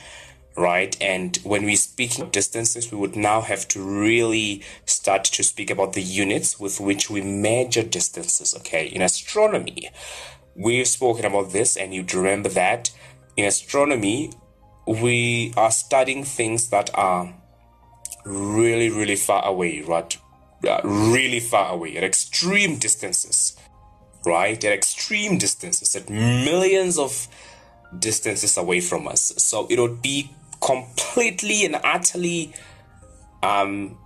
right? 0.57 0.97
And 1.01 1.37
when 1.45 1.67
we 1.67 1.77
speak 1.77 2.33
distances, 2.33 2.91
we 2.91 2.97
would 2.97 3.17
now 3.17 3.43
have 3.43 3.69
to 3.69 3.83
really 3.83 4.63
start 4.87 5.25
to 5.25 5.45
speak 5.45 5.71
about 5.71 5.93
the 5.93 6.03
units 6.03 6.59
with 6.59 6.81
which 6.81 7.11
we 7.11 7.21
measure 7.21 7.83
distances, 7.83 8.55
okay? 8.57 8.87
In 8.87 9.03
astronomy, 9.03 9.91
we've 10.57 10.89
spoken 10.89 11.27
about 11.27 11.53
this, 11.53 11.77
and 11.77 11.93
you'd 11.93 12.15
remember 12.15 12.49
that 12.49 12.91
in 13.37 13.45
astronomy, 13.45 14.31
we 14.87 15.53
are 15.57 15.71
studying 15.71 16.25
things 16.25 16.71
that 16.71 16.91
are 16.95 17.35
really, 18.25 18.91
really 18.91 19.17
far 19.17 19.45
away, 19.47 19.81
right? 19.83 20.17
Really 20.83 21.41
far 21.41 21.73
away, 21.73 21.97
at 21.97 22.05
extreme 22.05 22.79
distances, 22.79 23.57
right? 24.25 24.63
At 24.65 24.73
extreme 24.73 25.39
distances, 25.39 25.95
at 25.95 26.09
millions 26.09 26.99
of 26.99 27.29
distances 27.99 28.57
away 28.57 28.81
from 28.81 29.07
us. 29.09 29.35
So 29.37 29.67
it 29.69 29.79
would 29.79 30.01
be 30.01 30.31
completely 30.61 31.65
and 31.67 31.77
utterly 31.85 32.55
um, 33.43 33.99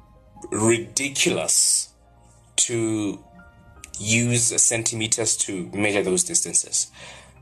ridiculous 0.50 1.90
to 2.56 3.23
use 4.00 4.61
centimeters 4.62 5.37
to 5.37 5.70
measure 5.73 6.02
those 6.02 6.25
distances 6.25 6.90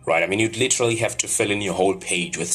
right? 0.06 0.22
I 0.22 0.26
mean, 0.26 0.38
you'd 0.38 0.56
literally 0.56 0.96
have 0.96 1.16
to 1.18 1.28
fill 1.28 1.50
in 1.50 1.60
your 1.60 1.74
whole 1.74 1.96
page 1.96 2.38
with 2.38 2.52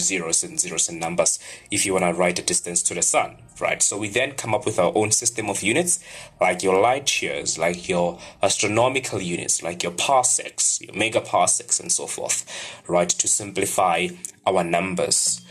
zeros 0.00 0.42
and 0.42 0.58
zeros 0.58 0.88
and 0.88 0.98
numbers 0.98 1.38
if 1.70 1.84
you 1.84 1.92
want 1.92 2.04
to 2.04 2.18
write 2.18 2.38
a 2.38 2.42
distance 2.42 2.82
to 2.84 2.94
the 2.94 3.02
sun, 3.02 3.36
right? 3.60 3.82
So 3.82 3.98
we 3.98 4.08
then 4.08 4.32
come 4.32 4.54
up 4.54 4.64
with 4.64 4.78
our 4.78 4.90
own 4.94 5.10
system 5.10 5.50
of 5.50 5.62
units, 5.62 6.02
like 6.40 6.62
your 6.62 6.80
light 6.80 7.22
years, 7.22 7.58
like 7.58 7.88
your 7.88 8.18
astronomical 8.42 9.20
units, 9.20 9.62
like 9.62 9.82
your 9.82 9.92
parsecs, 9.92 10.80
your 10.80 10.94
megaparsecs, 10.94 11.78
and 11.78 11.92
so 11.92 12.06
forth, 12.06 12.44
right? 12.88 13.08
To 13.10 13.28
simplify 13.28 14.08
our 14.46 14.64
numbers. 14.64 15.42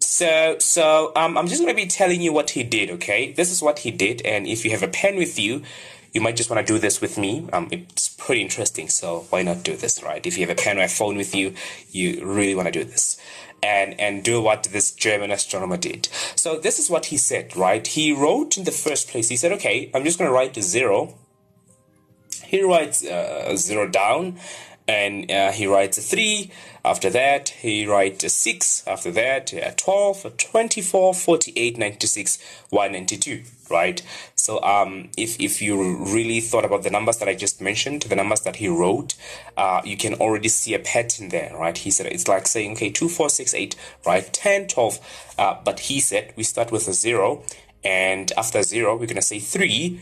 So, 0.00 0.56
so 0.58 1.12
um, 1.16 1.38
I'm 1.38 1.46
just 1.46 1.62
going 1.62 1.74
to 1.74 1.82
be 1.82 1.88
telling 1.88 2.20
you 2.20 2.32
what 2.32 2.50
he 2.50 2.62
did, 2.62 2.90
okay? 2.90 3.32
This 3.32 3.50
is 3.50 3.62
what 3.62 3.80
he 3.80 3.90
did, 3.90 4.22
and 4.22 4.46
if 4.46 4.64
you 4.64 4.70
have 4.72 4.82
a 4.82 4.88
pen 4.88 5.16
with 5.16 5.38
you, 5.38 5.62
you 6.16 6.22
might 6.22 6.34
just 6.34 6.48
want 6.48 6.66
to 6.66 6.72
do 6.72 6.78
this 6.78 7.02
with 7.02 7.18
me. 7.18 7.46
Um, 7.52 7.68
it's 7.70 8.08
pretty 8.08 8.40
interesting, 8.40 8.88
so 8.88 9.26
why 9.28 9.42
not 9.42 9.62
do 9.62 9.76
this, 9.76 10.02
right? 10.02 10.24
If 10.24 10.38
you 10.38 10.46
have 10.46 10.58
a 10.58 10.62
pen 10.62 10.78
or 10.78 10.84
a 10.84 10.88
phone 10.88 11.14
with 11.14 11.34
you, 11.34 11.52
you 11.90 12.24
really 12.24 12.54
want 12.54 12.68
to 12.68 12.72
do 12.72 12.84
this. 12.84 13.20
And, 13.62 14.00
and 14.00 14.24
do 14.24 14.40
what 14.40 14.62
this 14.64 14.92
German 14.92 15.30
astronomer 15.30 15.76
did. 15.76 16.08
So 16.34 16.58
this 16.58 16.78
is 16.78 16.88
what 16.88 17.06
he 17.06 17.18
said, 17.18 17.54
right? 17.54 17.86
He 17.86 18.12
wrote 18.12 18.56
in 18.56 18.64
the 18.64 18.72
first 18.86 19.08
place, 19.08 19.28
he 19.28 19.36
said, 19.36 19.52
okay, 19.52 19.90
I'm 19.92 20.04
just 20.04 20.18
going 20.18 20.30
to 20.30 20.34
write 20.34 20.54
zero. 20.62 21.18
He 22.44 22.62
writes 22.62 23.04
uh, 23.04 23.54
zero 23.56 23.86
down 23.86 24.38
and 24.88 25.30
uh, 25.30 25.50
he 25.50 25.66
writes 25.66 25.98
a 25.98 26.00
3 26.00 26.50
after 26.84 27.10
that 27.10 27.48
he 27.48 27.86
writes 27.86 28.22
a 28.24 28.28
6 28.28 28.84
after 28.86 29.10
that 29.10 29.52
a 29.52 29.74
12 29.76 30.24
a 30.24 30.30
24 30.30 31.14
48 31.14 31.78
96 31.78 32.38
192 32.70 33.42
right? 33.68 34.00
So 34.36 34.62
um 34.62 35.08
if 35.16 35.40
if 35.40 35.60
you 35.60 36.04
really 36.12 36.40
thought 36.40 36.64
about 36.64 36.84
the 36.84 36.90
numbers 36.90 37.16
that 37.18 37.28
i 37.28 37.34
just 37.34 37.60
mentioned 37.60 38.02
the 38.02 38.14
numbers 38.14 38.42
that 38.42 38.56
he 38.56 38.68
wrote 38.68 39.16
uh 39.56 39.80
you 39.84 39.96
can 39.96 40.14
already 40.14 40.48
see 40.48 40.74
a 40.74 40.78
pattern 40.78 41.30
there 41.30 41.52
right? 41.56 41.76
He 41.76 41.90
said 41.90 42.06
it's 42.06 42.28
like 42.28 42.46
saying 42.46 42.72
okay 42.72 42.90
2 42.90 43.08
4 43.08 43.28
6 43.28 43.54
8 43.54 43.76
right? 44.06 44.32
10 44.32 44.68
12 44.68 45.34
uh, 45.38 45.56
but 45.64 45.80
he 45.80 46.00
said 46.00 46.32
we 46.36 46.44
start 46.44 46.70
with 46.70 46.86
a 46.86 46.92
0 46.92 47.42
and 47.82 48.32
after 48.36 48.62
0 48.62 48.92
we're 48.92 49.06
going 49.06 49.16
to 49.16 49.22
say 49.22 49.40
3 49.40 50.00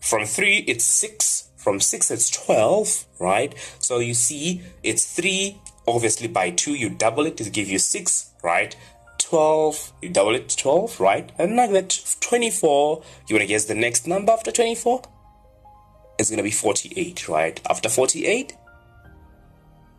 from 0.00 0.24
3 0.24 0.58
it's 0.68 0.84
6 0.84 1.48
from 1.62 1.80
6 1.80 2.10
it's 2.10 2.30
12 2.30 3.06
right? 3.20 3.54
So 3.78 3.98
you 3.98 4.14
see 4.14 4.62
it's 4.82 5.04
3 5.14 5.56
obviously 5.86 6.28
by 6.28 6.50
2 6.50 6.74
you 6.74 6.90
double 6.90 7.26
it 7.26 7.36
to 7.38 7.48
give 7.48 7.68
you 7.68 7.78
6 7.78 8.30
right? 8.42 8.76
12 9.18 9.92
you 10.02 10.08
double 10.08 10.34
it 10.34 10.48
to 10.48 10.56
12 10.56 11.00
right? 11.00 11.30
And 11.38 11.56
like 11.56 11.70
that 11.72 12.16
24 12.20 13.02
you 13.28 13.36
want 13.36 13.42
to 13.42 13.46
guess 13.46 13.66
the 13.66 13.74
next 13.74 14.06
number 14.06 14.32
after 14.32 14.50
24 14.50 15.02
it's 16.18 16.30
going 16.30 16.38
to 16.38 16.42
be 16.42 16.50
48 16.50 17.28
right? 17.28 17.60
After 17.68 17.88
48 17.88 18.54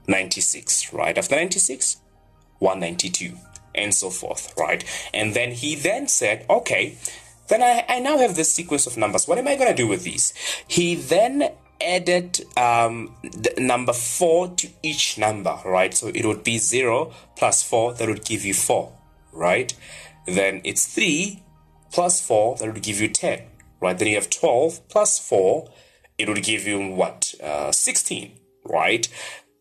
96 0.08 0.94
right? 0.94 1.18
After 1.18 1.36
96 1.36 1.98
192 2.60 3.38
and 3.76 3.94
so 3.94 4.10
forth 4.10 4.54
right? 4.58 4.84
And 5.14 5.34
then 5.34 5.52
he 5.52 5.76
then 5.76 6.08
said 6.08 6.46
okay 6.50 6.98
then 7.48 7.62
I, 7.62 7.86
I 7.90 8.00
now 8.00 8.18
have 8.18 8.36
this 8.36 8.52
sequence 8.52 8.88
of 8.88 8.98
numbers. 8.98 9.28
What 9.28 9.38
am 9.38 9.48
i 9.48 9.56
going 9.56 9.70
to 9.70 9.76
do 9.76 9.88
with 9.88 10.04
these? 10.04 10.34
He 10.68 10.96
then 10.96 11.50
added 11.82 12.46
um, 12.58 13.16
the 13.24 13.54
number 13.58 13.94
4 13.94 14.50
to 14.56 14.70
each 14.82 15.18
number 15.18 15.58
right? 15.66 15.94
So 15.94 16.08
it 16.08 16.26
would 16.26 16.44
be 16.44 16.58
0 16.58 17.14
plus 17.36 17.64
4 17.64 17.96
that 17.96 18.08
would 18.08 18.26
give 18.26 18.46
you 18.46 18.54
4 18.54 18.92
right? 19.34 19.74
Then 20.26 20.62
it's 20.64 20.88
3 20.88 21.44
plus 21.92 22.26
4 22.26 22.58
that 22.58 22.74
would 22.74 22.82
give 22.82 23.02
you 23.02 23.10
10 23.10 23.44
right? 23.82 23.98
Then 23.98 24.08
you 24.08 24.16
have 24.16 24.30
12 24.30 24.88
plus 24.88 25.20
4 25.20 25.70
it 26.18 26.30
would 26.30 26.44
give 26.44 26.68
you 26.68 26.80
what? 26.90 27.34
Uh, 27.44 27.72
16 27.72 28.32
right? 28.66 29.08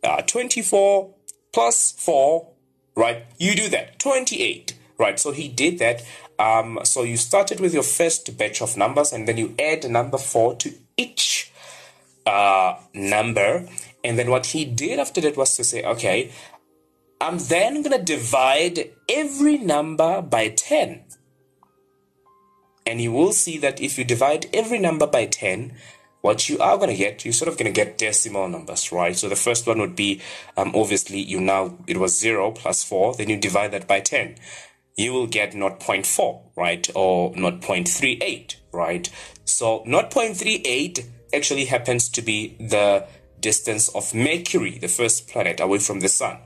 Uh, 0.05 0.23
24 0.23 1.15
plus 1.53 1.93
4 1.93 2.49
right? 2.95 3.25
You 3.39 3.55
do 3.55 3.69
that 3.71 3.99
28 3.99 4.79
right? 4.99 5.19
So 5.19 5.33
he 5.33 5.49
did 5.49 5.79
that 5.79 6.05
um, 6.39 6.81
so 6.85 7.03
you 7.03 7.17
started 7.17 7.61
with 7.61 7.75
your 7.75 7.83
first 7.83 8.37
batch 8.37 8.62
of 8.62 8.77
numbers 8.77 9.12
and 9.12 9.29
then 9.29 9.39
you 9.39 9.55
add 9.59 9.89
number 9.89 10.19
4 10.19 10.57
to 10.57 10.75
each 10.97 11.53
uh, 12.27 12.77
number. 12.95 13.69
And 14.05 14.19
then 14.19 14.31
what 14.31 14.47
he 14.47 14.65
did 14.65 14.99
after 14.99 15.21
that 15.21 15.37
was 15.37 15.57
to 15.57 15.65
say 15.65 15.85
okay 15.85 16.31
i'm 17.23 17.39
then 17.39 17.83
going 17.83 17.97
to 17.97 18.05
divide 18.05 18.91
every 19.09 19.57
number 19.59 20.21
by 20.21 20.49
10 20.49 21.05
and 22.85 23.01
you 23.01 23.12
will 23.12 23.33
see 23.33 23.59
that 23.59 23.81
if 23.81 23.97
you 23.97 24.05
divide 24.05 24.47
every 24.53 24.79
number 24.79 25.07
by 25.07 25.25
10 25.25 25.73
what 26.21 26.49
you 26.49 26.59
are 26.59 26.77
going 26.77 26.91
to 26.91 26.97
get 26.97 27.25
you're 27.25 27.33
sort 27.33 27.49
of 27.49 27.57
going 27.57 27.73
to 27.73 27.81
get 27.81 27.97
decimal 27.97 28.49
numbers 28.49 28.91
right? 28.91 29.17
So 29.17 29.29
the 29.29 29.37
first 29.37 29.67
one 29.69 29.79
would 29.79 29.95
be 29.95 30.21
um, 30.57 30.73
obviously 30.75 31.21
you 31.21 31.41
now 31.41 31.79
it 31.87 31.97
was 31.97 32.19
0 32.19 32.51
plus 32.51 32.83
4 32.83 33.15
then 33.15 33.31
you 33.31 33.37
divide 33.37 33.71
that 33.71 33.87
by 33.87 34.01
10 34.01 34.35
you 34.97 35.13
will 35.13 35.27
get 35.27 35.53
0.4 35.53 36.43
right? 36.57 36.89
Or 36.95 37.33
0.38 37.33 38.57
right? 38.73 39.11
So 39.45 39.85
0.38 39.87 41.07
actually 41.35 41.67
happens 41.67 42.09
to 42.11 42.23
be 42.23 42.57
the 42.59 43.07
distance 43.41 43.89
of 43.91 44.15
mercury 44.15 44.79
the 44.79 44.89
first 44.89 45.29
planet 45.29 45.61
away 45.61 45.79
from 45.79 46.01
the 46.01 46.09
sun. 46.09 46.39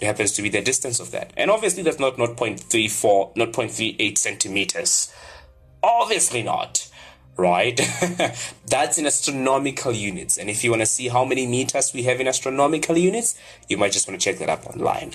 It 0.00 0.06
happens 0.06 0.32
to 0.32 0.42
be 0.42 0.50
the 0.50 0.60
distance 0.60 1.00
of 1.00 1.10
that. 1.12 1.32
And 1.36 1.50
obviously 1.50 1.82
that's 1.82 1.98
not 1.98 2.16
0.34 2.16 3.36
not 3.36 3.52
0.38 3.52 4.18
centimeters. 4.18 5.12
Obviously 5.82 6.42
not 6.42 6.88
right? 7.38 7.76
That's 8.66 8.96
in 8.96 9.04
astronomical 9.04 9.92
units. 9.92 10.38
And 10.38 10.48
if 10.48 10.64
you 10.64 10.70
want 10.70 10.80
to 10.80 10.86
see 10.86 11.08
how 11.08 11.22
many 11.26 11.46
meters 11.46 11.92
we 11.92 12.04
have 12.04 12.18
in 12.18 12.28
astronomical 12.28 12.96
units 12.96 13.38
you 13.68 13.76
might 13.76 13.92
just 13.92 14.08
want 14.08 14.18
to 14.18 14.24
check 14.24 14.38
that 14.38 14.48
up 14.48 14.66
online 14.66 15.14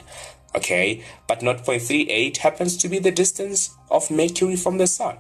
okay? 0.55 1.03
But 1.27 1.39
0.38 1.39 2.38
happens 2.38 2.77
to 2.77 2.89
be 2.89 3.00
the 3.00 3.12
distance 3.12 3.75
of 3.89 4.12
mercury 4.12 4.55
from 4.55 4.77
the 4.77 4.88
sun. 4.88 5.17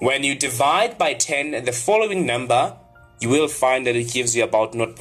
When 0.00 0.24
you 0.24 0.34
divide 0.34 0.98
by 0.98 1.14
10 1.14 1.64
the 1.64 1.72
following 1.72 2.26
number 2.26 2.76
you 3.18 3.30
will 3.30 3.48
find 3.48 3.86
that 3.86 3.96
it 3.96 4.12
gives 4.12 4.36
you 4.36 4.44
about 4.44 4.74
0. 4.74 4.94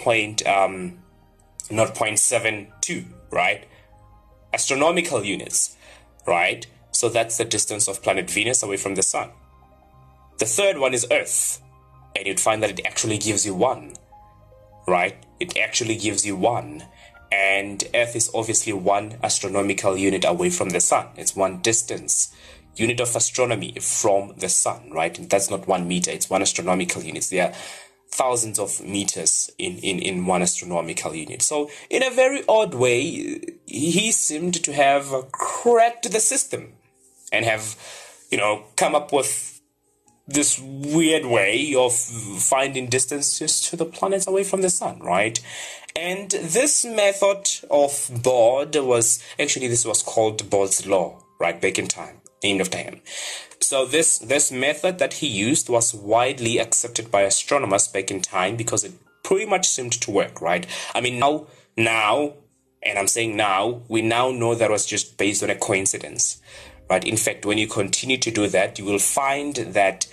Um, 0.45 0.99
0.72 1.69 3.05
right? 3.31 3.65
Astronomical 4.53 5.23
units 5.23 5.75
right? 6.25 6.65
So 6.91 7.09
that's 7.09 7.37
the 7.37 7.45
distance 7.45 7.89
of 7.89 8.01
planet 8.01 8.29
venus 8.29 8.63
away 8.63 8.77
from 8.77 8.95
the 8.95 9.03
sun. 9.03 9.31
The 10.37 10.45
third 10.45 10.77
one 10.77 10.93
is 10.93 11.05
earth 11.11 11.61
and 12.15 12.25
you'd 12.25 12.39
find 12.39 12.63
that 12.63 12.69
it 12.69 12.85
actually 12.85 13.17
gives 13.17 13.45
you 13.45 13.53
one 13.53 13.93
right? 14.87 15.17
It 15.39 15.57
actually 15.57 15.95
gives 15.95 16.25
you 16.25 16.35
one 16.35 16.83
and 17.31 17.83
earth 17.93 18.15
is 18.15 18.29
obviously 18.33 18.73
one 18.73 19.17
astronomical 19.23 19.97
unit 19.97 20.25
away 20.25 20.49
from 20.49 20.69
the 20.69 20.79
sun. 20.79 21.07
It's 21.15 21.35
one 21.35 21.61
distance 21.61 22.33
unit 22.75 22.99
of 22.99 23.15
astronomy 23.15 23.73
from 23.79 24.33
the 24.37 24.49
sun 24.49 24.91
right? 24.91 25.17
And 25.17 25.29
that's 25.29 25.49
not 25.49 25.67
one 25.67 25.87
meter. 25.87 26.11
It's 26.11 26.29
one 26.29 26.41
astronomical 26.41 27.01
unit. 27.01 27.27
There 27.29 27.47
are 27.47 27.53
thousands 28.09 28.59
of 28.59 28.81
meters 28.81 29.51
in, 29.57 29.77
in, 29.79 29.99
in 29.99 30.25
one 30.25 30.41
astronomical 30.41 31.13
unit. 31.13 31.41
So, 31.41 31.69
in 31.89 32.03
a 32.03 32.09
very 32.09 32.43
odd 32.47 32.73
way, 32.73 33.57
he 33.65 34.11
seemed 34.11 34.63
to 34.63 34.73
have 34.73 35.31
cracked 35.31 36.11
the 36.11 36.19
system 36.19 36.73
and 37.31 37.45
have, 37.45 37.75
you 38.31 38.37
know, 38.37 38.63
come 38.77 38.95
up 38.95 39.11
with 39.11 39.54
this 40.27 40.59
weird 40.59 41.25
way 41.25 41.73
of 41.75 41.93
finding 41.93 42.87
distances 42.87 43.61
to 43.61 43.75
the 43.75 43.85
planets 43.85 44.27
away 44.27 44.43
from 44.43 44.61
the 44.61 44.69
sun, 44.69 44.99
right? 44.99 45.39
And 45.95 46.31
this 46.31 46.83
method 46.83 47.49
of 47.69 48.09
Bode 48.23 48.75
was 48.75 49.23
actually 49.39 49.67
this 49.67 49.85
was 49.85 50.01
called 50.01 50.49
Bode's 50.49 50.85
law, 50.85 51.23
right, 51.39 51.61
back 51.61 51.79
in 51.79 51.87
time, 51.87 52.21
end 52.43 52.59
of 52.59 52.69
time. 52.69 53.01
So 53.61 53.85
this 53.85 54.19
this 54.19 54.51
method 54.51 54.99
that 54.99 55.13
he 55.13 55.27
used 55.27 55.69
was 55.69 55.93
widely 55.93 56.59
accepted 56.59 57.11
by 57.11 57.21
astronomers 57.21 57.87
back 57.87 58.11
in 58.11 58.21
time 58.21 58.55
because 58.55 58.83
it 58.83 58.93
pretty 59.23 59.45
much 59.45 59.67
seemed 59.67 59.93
to 59.93 60.11
work, 60.11 60.41
right? 60.41 60.67
I 60.93 61.01
mean 61.01 61.19
now 61.19 61.47
now 61.77 62.33
and 62.85 62.99
I'm 62.99 63.07
saying 63.07 63.35
now, 63.35 63.81
we 63.87 64.01
now 64.03 64.29
know 64.29 64.53
that 64.53 64.69
was 64.69 64.85
just 64.85 65.17
based 65.17 65.41
on 65.41 65.49
a 65.49 65.55
coincidence, 65.55 66.39
right? 66.89 67.03
In 67.03 67.17
fact, 67.17 67.45
when 67.45 67.57
you 67.57 67.67
continue 67.67 68.17
to 68.17 68.31
do 68.31 68.47
that, 68.47 68.77
you 68.79 68.85
will 68.85 68.99
find 68.99 69.55
that 69.55 70.07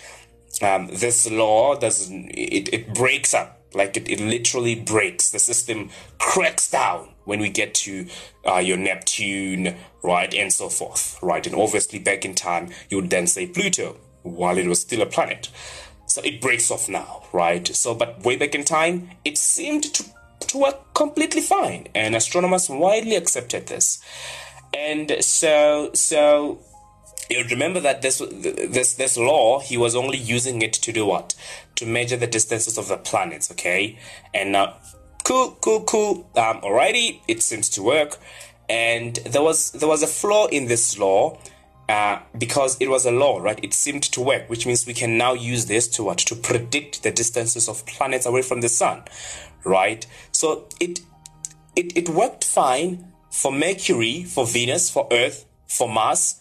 um, 0.61 0.89
this 0.93 1.31
law 1.31 1.75
does 1.77 2.11
it, 2.11 2.73
it 2.73 2.95
breaks 2.95 3.35
up. 3.35 3.59
Like 3.75 3.97
it, 3.97 4.09
it 4.09 4.21
literally 4.21 4.75
breaks. 4.75 5.31
The 5.31 5.39
system 5.39 5.89
cracks 6.19 6.71
down 6.71 7.09
when 7.25 7.41
we 7.41 7.49
get 7.49 7.75
to 7.75 8.07
uh, 8.47 8.59
your 8.59 8.77
neptune 8.77 9.77
right 10.03 10.35
and 10.35 10.53
so 10.53 10.69
forth 10.69 11.19
right? 11.23 11.47
And 11.47 11.57
obviously 11.57 11.99
back 11.99 12.25
in 12.25 12.35
time 12.35 12.69
you 12.91 12.99
would 12.99 13.11
then 13.11 13.27
say 13.27 13.47
pluto 13.47 13.97
while 14.23 14.59
it 14.59 14.67
was 14.67 14.81
still 14.81 15.01
a 15.01 15.07
planet. 15.07 15.49
So 16.07 16.21
it 16.23 16.43
breaks 16.43 16.71
off 16.71 16.89
now 16.89 17.23
right? 17.33 17.67
So 17.67 17.95
but 17.95 18.23
way 18.25 18.37
back 18.37 18.55
in 18.55 18.65
time 18.65 19.11
it 19.25 19.39
seemed 19.39 19.85
to, 19.85 20.05
to 20.49 20.59
work 20.59 20.93
completely 20.93 21.41
fine. 21.41 21.89
And 21.95 22.15
astronomers 22.15 22.69
widely 22.69 23.17
accepted 23.17 23.69
this 23.69 24.03
and 24.75 25.17
so 25.21 25.91
so 25.95 26.61
you 27.31 27.45
remember 27.45 27.81
that 27.81 28.03
this 28.03 28.23
this 28.29 28.95
this 28.95 29.17
law 29.17 29.61
he 29.61 29.77
was 29.77 29.95
only 29.95 30.19
using 30.19 30.63
it 30.63 30.73
to 30.75 30.93
do 30.93 31.07
what? 31.07 31.35
To 31.77 31.87
measure 31.87 32.17
the 32.17 32.27
distances 32.27 32.79
of 32.79 32.89
the 32.89 32.97
planets 32.97 33.51
okay? 33.53 33.99
And 34.35 34.53
now 34.53 34.77
cool 35.25 35.57
cool 35.61 35.85
cool 35.85 36.31
um 36.37 36.61
alrighty 36.61 37.21
it 37.29 37.43
seems 37.43 37.69
to 37.71 37.83
work. 37.83 38.19
And 38.69 39.17
there 39.17 39.43
was 39.43 39.73
there 39.73 39.89
was 39.89 40.03
a 40.03 40.07
flaw 40.07 40.47
in 40.47 40.67
this 40.67 40.99
law 40.99 41.39
uh, 41.89 42.21
because 42.39 42.77
it 42.81 42.89
was 42.89 43.05
a 43.05 43.11
law 43.11 43.39
right? 43.39 43.59
It 43.63 43.75
seemed 43.75 44.03
to 44.05 44.21
work 44.21 44.49
which 44.49 44.67
means 44.67 44.87
we 44.87 44.95
can 44.95 45.19
now 45.19 45.35
use 45.35 45.67
this 45.67 45.89
to 45.89 46.05
what? 46.05 46.19
To 46.19 46.35
predict 46.35 47.03
the 47.03 47.11
distances 47.11 47.69
of 47.69 47.85
planets 47.87 48.27
away 48.27 48.43
from 48.43 48.61
the 48.61 48.69
sun 48.69 49.05
right? 49.65 50.07
So 50.33 50.69
it 50.81 51.01
it, 51.75 51.97
it 51.97 52.09
worked 52.09 52.45
fine 52.45 53.12
for 53.33 53.51
mercury 53.51 54.23
for 54.23 54.47
venus 54.47 54.91
for 54.91 55.09
earth 55.11 55.47
for 55.67 55.89
mars 55.89 56.41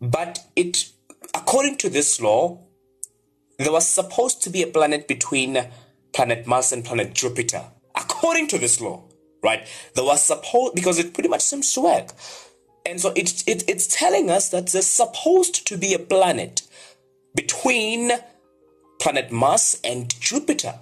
but 0.00 0.44
it, 0.54 0.90
according 1.34 1.76
to 1.78 1.88
this 1.88 2.20
law, 2.20 2.60
there 3.58 3.72
was 3.72 3.88
supposed 3.88 4.42
to 4.42 4.50
be 4.50 4.62
a 4.62 4.66
planet 4.66 5.08
between 5.08 5.68
planet 6.12 6.46
Mars 6.46 6.72
and 6.72 6.84
planet 6.84 7.14
Jupiter. 7.14 7.64
According 7.96 8.46
to 8.48 8.58
this 8.58 8.80
law, 8.80 9.02
right? 9.42 9.66
There 9.94 10.04
was 10.04 10.22
supposed 10.22 10.74
because 10.74 10.98
it 10.98 11.14
pretty 11.14 11.28
much 11.28 11.40
seems 11.42 11.72
to 11.74 11.80
work. 11.80 12.12
And 12.86 13.00
so 13.00 13.12
it, 13.16 13.42
it 13.46 13.64
it's 13.68 13.86
telling 13.88 14.30
us 14.30 14.50
that 14.50 14.68
there's 14.68 14.86
supposed 14.86 15.66
to 15.66 15.76
be 15.76 15.94
a 15.94 15.98
planet 15.98 16.62
between 17.34 18.12
planet 19.00 19.32
Mars 19.32 19.80
and 19.82 20.08
Jupiter, 20.20 20.78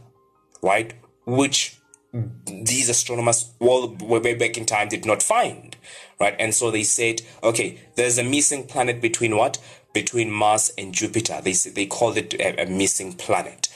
right? 0.63 0.93
Which 1.25 1.79
these 2.13 2.89
astronomers 2.89 3.53
well 3.59 3.95
way 4.01 4.35
back 4.35 4.57
in 4.57 4.65
time 4.65 4.89
did 4.89 5.05
not 5.05 5.23
find 5.23 5.77
right? 6.19 6.37
And 6.39 6.55
so 6.55 6.71
they 6.71 6.83
said 6.83 7.23
okay 7.43 7.81
there's 7.97 8.19
a 8.19 8.25
missing 8.25 8.67
planet 8.67 9.01
between 9.01 9.37
what? 9.37 9.59
Between 9.93 10.31
mars 10.31 10.73
and 10.79 10.95
jupiter. 10.95 11.41
They 11.43 11.53
they 11.53 11.87
called 11.87 12.17
it 12.17 12.35
a, 12.35 12.63
a 12.63 12.67
missing 12.67 13.13
planet 13.13 13.69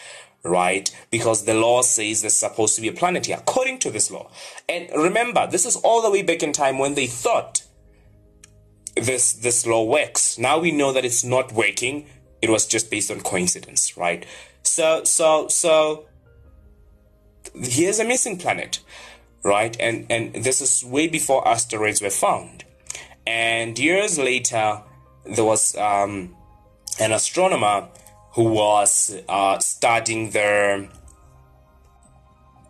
right? 0.43 0.91
Because 1.11 1.45
the 1.45 1.55
law 1.55 1.83
says 1.83 2.23
there's 2.23 2.37
supposed 2.37 2.75
to 2.77 2.81
be 2.81 2.89
a 2.89 2.93
planet 2.93 3.27
here 3.27 3.37
according 3.39 3.79
to 3.81 3.91
this 3.91 4.11
law. 4.11 4.31
And 4.69 4.89
remember 4.95 5.47
this 5.47 5.67
is 5.67 5.77
all 5.77 6.03
the 6.03 6.11
way 6.11 6.23
back 6.23 6.43
in 6.43 6.53
time 6.53 6.79
when 6.79 6.95
they 6.95 7.07
thought 7.07 7.63
this 8.97 9.33
this 9.33 9.67
law 9.67 9.85
works. 9.85 10.39
Now 10.39 10.59
we 10.59 10.73
know 10.73 10.93
that 10.93 11.05
it's 11.05 11.25
not 11.25 11.53
working. 11.53 12.07
It 12.41 12.49
was 12.49 12.67
just 12.67 12.91
based 12.91 13.11
on 13.11 13.21
coincidence 13.21 13.97
right? 13.97 14.25
So 14.63 15.05
so 15.05 15.49
so 15.49 16.07
here's 17.55 17.99
a 17.99 18.05
missing 18.05 18.39
planet, 18.39 18.81
right? 19.43 19.77
And 19.81 20.07
and 20.11 20.35
this 20.35 20.61
is 20.61 20.85
way 20.85 21.09
before 21.09 21.47
asteroids 21.47 22.03
were 22.03 22.11
found. 22.11 22.65
And 23.27 23.79
years 23.79 24.19
later, 24.19 24.83
there 25.25 25.45
was 25.45 25.77
um, 25.77 26.35
an 26.99 27.13
astronomer 27.13 27.89
who 28.33 28.45
was 28.45 29.17
uh, 29.29 29.59
studying 29.59 30.31
the 30.31 30.89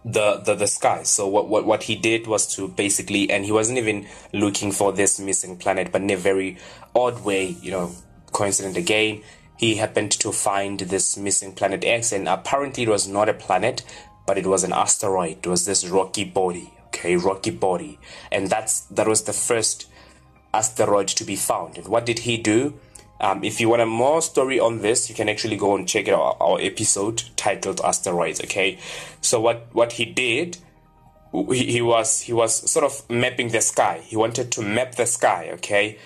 the, 0.04 0.36
the 0.44 0.54
the 0.54 0.66
sky. 0.66 1.02
So 1.02 1.28
what, 1.28 1.48
what 1.48 1.66
what 1.66 1.82
he 1.84 1.96
did 1.96 2.26
was 2.26 2.46
to 2.56 2.68
basically, 2.68 3.30
and 3.30 3.44
he 3.44 3.52
wasn't 3.52 3.78
even 3.78 4.06
looking 4.32 4.72
for 4.72 4.92
this 4.92 5.20
missing 5.20 5.56
planet, 5.56 5.92
but 5.92 6.02
in 6.02 6.10
a 6.10 6.16
very 6.16 6.58
odd 6.94 7.24
way, 7.24 7.56
you 7.62 7.70
know, 7.70 7.92
coincident 8.32 8.76
again, 8.76 9.22
he 9.58 9.74
happened 9.74 10.10
to 10.12 10.32
find 10.32 10.80
this 10.80 11.18
missing 11.18 11.52
planet 11.52 11.84
X, 11.84 12.12
and 12.12 12.28
apparently 12.28 12.84
it 12.84 12.88
was 12.88 13.06
not 13.06 13.28
a 13.28 13.34
planet, 13.34 13.82
but 14.30 14.38
it 14.38 14.46
was 14.46 14.62
an 14.62 14.72
asteroid. 14.72 15.38
It 15.38 15.48
was 15.48 15.64
this 15.66 15.84
rocky 15.88 16.22
body, 16.22 16.72
okay, 16.86 17.16
rocky 17.16 17.50
body, 17.50 17.98
and 18.30 18.46
that's 18.46 18.82
that 18.82 19.08
was 19.08 19.24
the 19.24 19.32
first 19.32 19.90
asteroid 20.54 21.08
to 21.08 21.24
be 21.24 21.34
found. 21.34 21.76
And 21.76 21.88
what 21.88 22.06
did 22.06 22.20
he 22.20 22.36
do? 22.36 22.78
Um, 23.20 23.42
if 23.42 23.60
you 23.60 23.68
want 23.68 23.82
a 23.82 23.86
more 23.86 24.22
story 24.22 24.60
on 24.60 24.82
this, 24.82 25.08
you 25.08 25.16
can 25.16 25.28
actually 25.28 25.56
go 25.56 25.74
and 25.74 25.88
check 25.88 26.06
out 26.06 26.20
our, 26.20 26.36
our 26.40 26.60
episode 26.60 27.24
titled 27.34 27.80
"Asteroids." 27.82 28.40
Okay, 28.44 28.78
so 29.20 29.40
what 29.40 29.66
what 29.72 29.94
he 29.94 30.04
did, 30.04 30.58
he, 31.32 31.66
he 31.72 31.82
was 31.82 32.20
he 32.20 32.32
was 32.32 32.70
sort 32.70 32.84
of 32.84 33.10
mapping 33.10 33.48
the 33.48 33.60
sky. 33.60 34.00
He 34.04 34.14
wanted 34.14 34.52
to 34.52 34.62
map 34.62 34.94
the 34.94 35.06
sky. 35.06 35.50
Okay, 35.54 35.98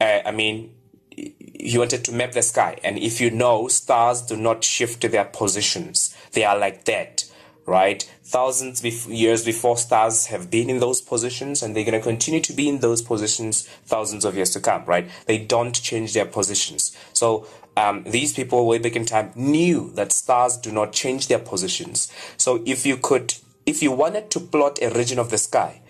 uh, 0.00 0.20
I 0.24 0.30
mean, 0.30 0.72
he 1.10 1.76
wanted 1.76 2.06
to 2.06 2.12
map 2.12 2.32
the 2.32 2.42
sky. 2.42 2.78
And 2.82 2.96
if 2.96 3.20
you 3.20 3.30
know, 3.30 3.68
stars 3.68 4.22
do 4.22 4.34
not 4.34 4.64
shift 4.64 5.02
their 5.02 5.26
positions; 5.26 6.16
they 6.32 6.42
are 6.42 6.56
like 6.56 6.86
that 6.86 7.26
right? 7.66 8.08
Thousands 8.22 8.84
of 8.84 9.06
years 9.06 9.44
before 9.44 9.76
stars 9.76 10.26
have 10.26 10.50
been 10.50 10.70
in 10.70 10.78
those 10.78 11.00
positions 11.00 11.62
and 11.62 11.74
they're 11.74 11.84
going 11.84 12.00
to 12.00 12.00
continue 12.00 12.40
to 12.40 12.52
be 12.52 12.68
in 12.68 12.78
those 12.78 13.02
positions 13.02 13.66
thousands 13.84 14.24
of 14.24 14.36
years 14.36 14.50
to 14.50 14.60
come, 14.60 14.84
right? 14.84 15.08
They 15.26 15.38
don't 15.38 15.74
change 15.74 16.14
their 16.14 16.26
positions. 16.26 16.96
So, 17.12 17.46
um, 17.76 18.04
these 18.04 18.32
people 18.32 18.66
way 18.66 18.78
back 18.78 18.96
in 18.96 19.04
time 19.04 19.32
knew 19.34 19.92
that 19.96 20.10
stars 20.10 20.56
do 20.56 20.72
not 20.72 20.92
change 20.92 21.28
their 21.28 21.38
positions. 21.38 22.10
So 22.38 22.62
if 22.64 22.86
you 22.86 22.96
could, 22.96 23.34
if 23.66 23.82
you 23.82 23.92
wanted 23.92 24.30
to 24.30 24.40
plot 24.40 24.78
a 24.80 24.88
region 24.88 25.18
of 25.18 25.30
the 25.30 25.36
sky, 25.36 25.82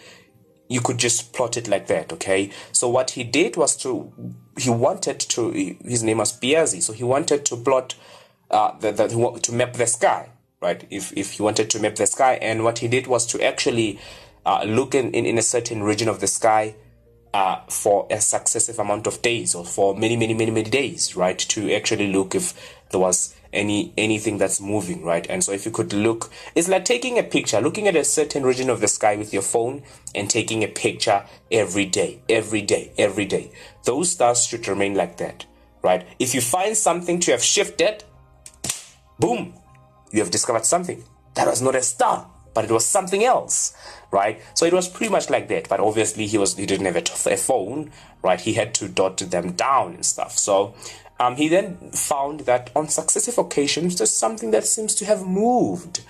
you 0.69 0.81
could 0.81 0.99
just 0.99 1.33
plot 1.33 1.57
it 1.57 1.69
like 1.69 1.87
that, 1.87 2.13
okay? 2.13 2.51
So 2.73 2.89
what 2.89 3.11
he 3.11 3.23
did 3.23 3.57
was 3.57 3.77
to, 3.77 4.13
he 4.59 4.69
wanted 4.69 5.21
to, 5.21 5.53
his 5.53 6.03
name 6.03 6.19
was 6.19 6.37
Piazzi, 6.41 6.83
so 6.83 6.93
he 6.93 7.05
wanted 7.05 7.45
to 7.47 7.57
plot, 7.57 7.95
uh, 8.51 8.77
the, 8.81 8.91
the, 8.91 9.39
to 9.43 9.53
map 9.53 9.75
the 9.75 9.87
sky 9.87 10.31
right? 10.61 10.87
If, 10.91 11.13
if 11.17 11.33
he 11.33 11.43
wanted 11.43 11.71
to 11.71 11.81
map 11.81 11.97
the 11.97 12.07
sky. 12.07 12.35
And 12.41 12.65
what 12.65 12.79
he 12.79 12.89
did 12.89 13.07
was 13.07 13.27
to 13.27 13.43
actually 13.43 13.99
uh, 14.45 14.65
look 14.65 14.95
in, 14.95 15.13
in, 15.13 15.27
in, 15.27 15.39
a 15.39 15.43
certain 15.43 15.83
region 15.83 16.09
of 16.09 16.21
the 16.21 16.27
sky 16.27 16.75
uh, 17.35 17.61
for 17.69 18.07
a 18.11 18.21
successive 18.21 18.79
amount 18.79 19.07
of 19.07 19.21
days 19.21 19.55
or 19.55 19.65
for 19.65 19.95
many, 19.97 20.17
many, 20.17 20.35
many, 20.35 20.51
many 20.51 20.71
days, 20.71 21.17
right? 21.17 21.39
To 21.39 21.73
actually 21.75 22.13
look 22.13 22.35
if 22.35 22.55
there 22.91 23.01
was 23.01 23.35
any 23.53 23.93
anything 23.97 24.39
that's 24.39 24.61
moving, 24.61 25.03
right? 25.03 25.27
And 25.29 25.43
so 25.43 25.53
if 25.53 25.65
you 25.67 25.73
could 25.73 25.93
look, 25.93 26.31
it's 26.55 26.69
like 26.69 26.85
taking 26.85 27.19
a 27.19 27.23
picture, 27.23 27.61
looking 27.61 27.89
at 27.89 27.97
a 27.97 28.05
certain 28.05 28.45
region 28.45 28.71
of 28.71 28.81
the 28.81 28.89
sky 28.89 29.17
with 29.17 29.33
your 29.33 29.43
phone 29.43 29.83
and 30.15 30.31
taking 30.31 30.63
a 30.63 30.69
picture 30.69 31.25
every 31.51 31.87
day, 31.87 32.21
every 32.29 32.63
day, 32.63 32.93
every 32.97 33.25
day. 33.25 33.51
Those 33.85 34.13
stars 34.13 34.47
should 34.47 34.69
remain 34.69 34.95
like 34.95 35.17
that, 35.19 35.47
right? 35.83 36.07
If 36.19 36.35
you 36.35 36.41
find 36.41 36.77
something 36.77 37.19
to 37.21 37.33
have 37.33 37.43
shifted, 37.43 38.05
boom, 39.19 39.55
you 40.17 40.23
have 40.23 40.31
discovered 40.31 40.65
something. 40.65 41.05
That 41.35 41.47
was 41.47 41.61
not 41.61 41.77
a 41.77 41.83
star, 41.83 42.27
but 42.55 42.65
it 42.65 42.71
was 42.71 42.87
something 42.87 43.23
else, 43.23 43.77
right? 44.11 44.41
So 44.55 44.65
it 44.65 44.73
was 44.73 44.89
pretty 44.89 45.13
much 45.13 45.29
like 45.29 45.49
that. 45.49 45.69
But 45.69 45.81
obviously, 45.81 46.27
he 46.27 46.39
was 46.39 46.57
he 46.57 46.65
didn't 46.65 46.87
have 46.87 46.97
a, 46.97 47.33
a 47.35 47.37
phone, 47.37 47.93
right? 48.23 48.41
He 48.41 48.55
had 48.55 48.75
to 48.77 48.89
dot 48.89 49.19
them 49.19 49.53
down 49.53 49.95
and 49.95 50.07
stuff. 50.07 50.39
So 50.39 50.75
um, 51.21 51.37
he 51.37 51.49
then 51.49 51.77
found 51.93 52.41
that 52.41 52.71
on 52.75 52.89
successive 52.89 53.37
occasions, 53.37 53.99
there's 53.99 54.11
something 54.11 54.53
that 54.53 54.65
seems 54.65 54.95
to 54.97 55.05
have 55.05 55.27
moved. 55.27 56.01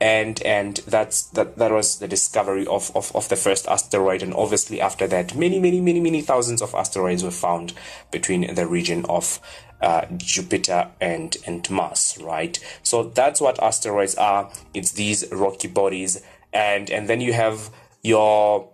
And 0.00 0.40
and 0.42 0.76
that's 0.86 1.24
that 1.30 1.58
that 1.58 1.72
was 1.72 1.98
the 1.98 2.08
discovery 2.08 2.66
of, 2.66 2.90
of, 2.94 3.14
of 3.14 3.28
the 3.28 3.36
first 3.36 3.66
asteroid. 3.66 4.22
And 4.22 4.32
obviously 4.32 4.80
after 4.80 5.06
that, 5.08 5.34
many, 5.34 5.58
many, 5.58 5.80
many, 5.80 6.00
many 6.00 6.22
thousands 6.22 6.62
of 6.62 6.74
asteroids 6.74 7.22
were 7.22 7.30
found 7.30 7.74
between 8.10 8.54
the 8.54 8.66
region 8.66 9.04
of 9.06 9.40
uh, 9.80 10.06
Jupiter 10.16 10.90
and 11.00 11.36
and 11.46 11.68
Mars, 11.70 12.18
right? 12.20 12.58
So 12.82 13.04
that's 13.04 13.40
what 13.40 13.62
asteroids 13.62 14.14
are. 14.16 14.50
It's 14.74 14.92
these 14.92 15.30
rocky 15.32 15.68
bodies, 15.68 16.22
and 16.52 16.90
and 16.90 17.08
then 17.08 17.20
you 17.20 17.32
have 17.32 17.70
your 18.02 18.70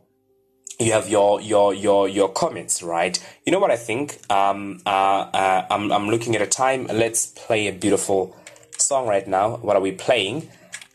you 0.79 0.93
have 0.93 1.09
your 1.09 1.41
your 1.41 1.73
your 1.75 2.09
your 2.09 2.29
comets, 2.29 2.83
right? 2.83 3.19
You 3.45 3.53
know 3.53 3.59
what 3.59 3.71
I 3.71 3.77
think? 3.77 4.19
Um, 4.31 4.81
uh, 4.85 4.91
uh, 5.33 5.67
I'm 5.71 5.93
I'm 5.93 6.09
looking 6.09 6.35
at 6.37 6.43
a 6.43 6.47
time. 6.47 6.87
Let's 6.87 7.27
play 7.27 7.69
a 7.69 7.73
beautiful 7.73 8.37
song 8.77 9.07
right 9.07 9.27
now. 9.27 9.57
What 9.57 9.77
are 9.77 9.83
we 9.83 9.93
playing? 9.93 10.49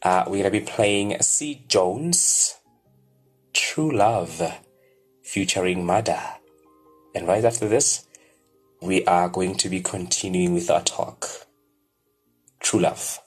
Uh, 0.04 0.26
we're 0.28 0.38
gonna 0.38 0.52
be 0.52 0.60
playing 0.60 1.20
C. 1.22 1.64
Jones, 1.68 2.56
"True 3.54 3.92
Love," 3.92 4.42
featuring 5.24 5.86
Mada, 5.86 6.38
and 7.16 7.28
right 7.28 7.46
after 7.46 7.68
this 7.68 8.06
we 8.82 9.06
are 9.06 9.30
going 9.30 9.56
to 9.56 9.70
be 9.70 9.80
continuing 9.80 10.54
with 10.54 10.70
our 10.72 10.82
talk. 10.82 11.28
True 12.60 12.80
love. 12.82 13.20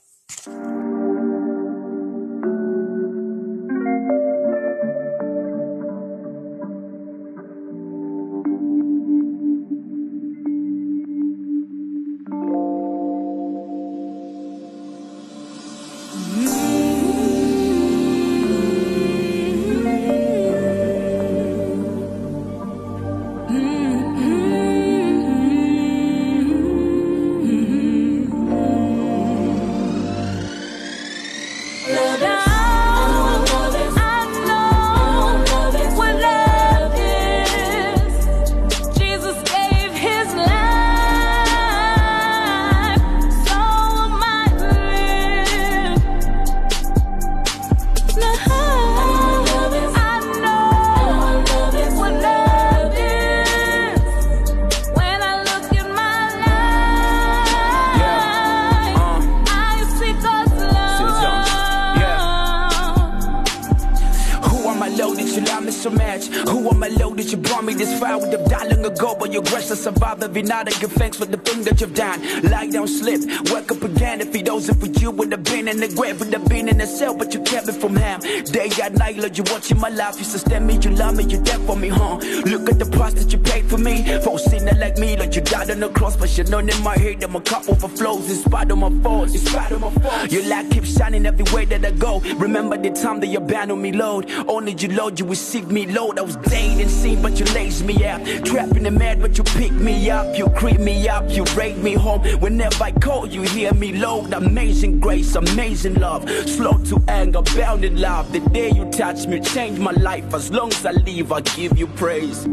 Every 70.34 70.42
night 70.42 70.66
I 70.66 70.80
give 70.80 70.90
thanks 70.92 71.16
for 71.16 71.26
the 71.26 71.36
thing 71.36 71.62
that 71.62 71.80
you've 71.80 71.94
done. 71.94 72.20
Lie 72.42 72.66
down, 72.68 72.88
slip, 72.88 73.20
wake 73.52 73.70
up 73.70 73.82
again. 73.82 74.20
If 74.20 74.34
it 74.34 74.50
wasn't 74.50 74.80
for 74.80 74.86
you, 75.00 75.12
would 75.12 75.30
have 75.30 75.44
been 75.44 75.68
in 75.68 75.78
the 75.78 75.86
grave, 75.88 76.18
would 76.18 76.32
have 76.32 76.48
been 76.48 76.68
in 76.68 76.78
the 76.78 76.86
cell, 76.86 77.14
but 77.14 77.32
you 77.32 77.40
kept 77.42 77.68
it 77.68 77.74
from 77.74 77.94
him. 77.94 78.20
Day 78.46 78.68
and 78.82 78.98
night, 78.98 79.16
Lord, 79.16 79.38
you 79.38 79.44
watching 79.44 79.78
my 79.78 79.90
life. 79.90 80.18
You 80.18 80.24
sustain 80.24 80.66
me, 80.66 80.78
you 80.82 80.90
love 80.90 81.16
me, 81.16 81.24
you 81.24 81.40
dead 81.40 81.60
for 81.60 81.76
me, 81.76 81.88
huh? 81.88 82.16
Look 82.46 82.68
at 82.68 82.78
the 82.80 82.88
price 82.90 83.14
that 83.14 83.32
you 83.32 83.38
paid 83.38 83.66
for 83.66 83.78
me. 83.78 84.02
For 84.22 84.34
a 84.34 84.38
sinner 84.38 84.76
like 84.78 84.98
me, 84.98 85.16
Lord, 85.16 85.34
you 85.34 85.42
died 85.42 85.70
on 85.70 85.80
the 85.80 85.88
cross, 85.90 86.16
but 86.16 86.36
you're 86.36 86.48
none 86.48 86.68
in 86.68 86.82
my 86.82 86.98
head. 86.98 87.20
that 87.20 87.30
my 87.30 87.40
cup 87.40 87.68
overflows 87.68 88.28
in 88.28 88.36
spite 88.36 88.70
of 88.72 88.78
my 88.78 88.90
faults, 89.02 89.34
in 89.34 89.40
spite 89.40 89.70
of 89.70 89.80
my 89.80 89.90
faults. 89.90 90.32
Your 90.32 90.44
light 90.48 90.70
keeps 90.70 90.96
shining 90.96 91.26
every 91.26 91.44
way 91.54 91.64
that 91.66 91.84
I 91.84 91.92
go. 91.92 92.20
Remember 92.38 92.76
the 92.76 92.90
time 92.90 93.20
that 93.20 93.28
you 93.28 93.38
abandoned 93.38 93.82
me, 93.82 93.92
Lord. 93.92 94.28
Only 94.48 94.72
you, 94.72 94.88
Lord, 94.88 95.20
you 95.20 95.26
received 95.26 95.70
me, 95.70 95.86
Lord. 95.86 96.18
I 96.18 96.22
was 96.22 96.36
dead 96.36 96.80
and 96.80 96.90
seen, 96.90 97.22
but 97.22 97.38
you 97.38 97.46
laid 97.54 97.80
me 97.82 98.04
out. 98.04 98.20
Trapped 98.44 98.76
in 98.76 98.82
the 98.82 98.90
mad, 98.90 99.20
but 99.20 99.38
you 99.38 99.44
pick 99.44 99.72
me 99.72 100.10
up. 100.10 100.36
You 100.36 100.48
creep 100.50 100.80
me 100.80 101.08
up, 101.08 101.30
you 101.30 101.44
raid 101.56 101.78
me 101.78 101.94
home. 101.94 102.20
Whenever 102.40 102.82
I 102.82 102.92
call, 102.92 103.26
you 103.26 103.42
hear 103.42 103.72
me 103.74 103.92
loud. 103.92 104.32
Amazing 104.32 105.00
grace, 105.00 105.34
amazing 105.36 105.94
love. 105.94 106.28
Slow 106.48 106.78
to 106.90 107.02
anger, 107.08 107.42
bound 107.56 107.84
in 107.84 108.00
love. 108.00 108.32
The 108.32 108.40
day 108.40 108.70
you 108.70 108.90
touch 108.90 109.26
me, 109.26 109.40
change 109.40 109.78
my 109.78 109.92
life. 109.92 110.34
As 110.34 110.50
long 110.50 110.68
as 110.68 110.84
I 110.84 110.92
live, 110.92 111.32
I 111.32 111.40
give 111.40 111.78
you 111.78 111.86
praise. 111.86 112.46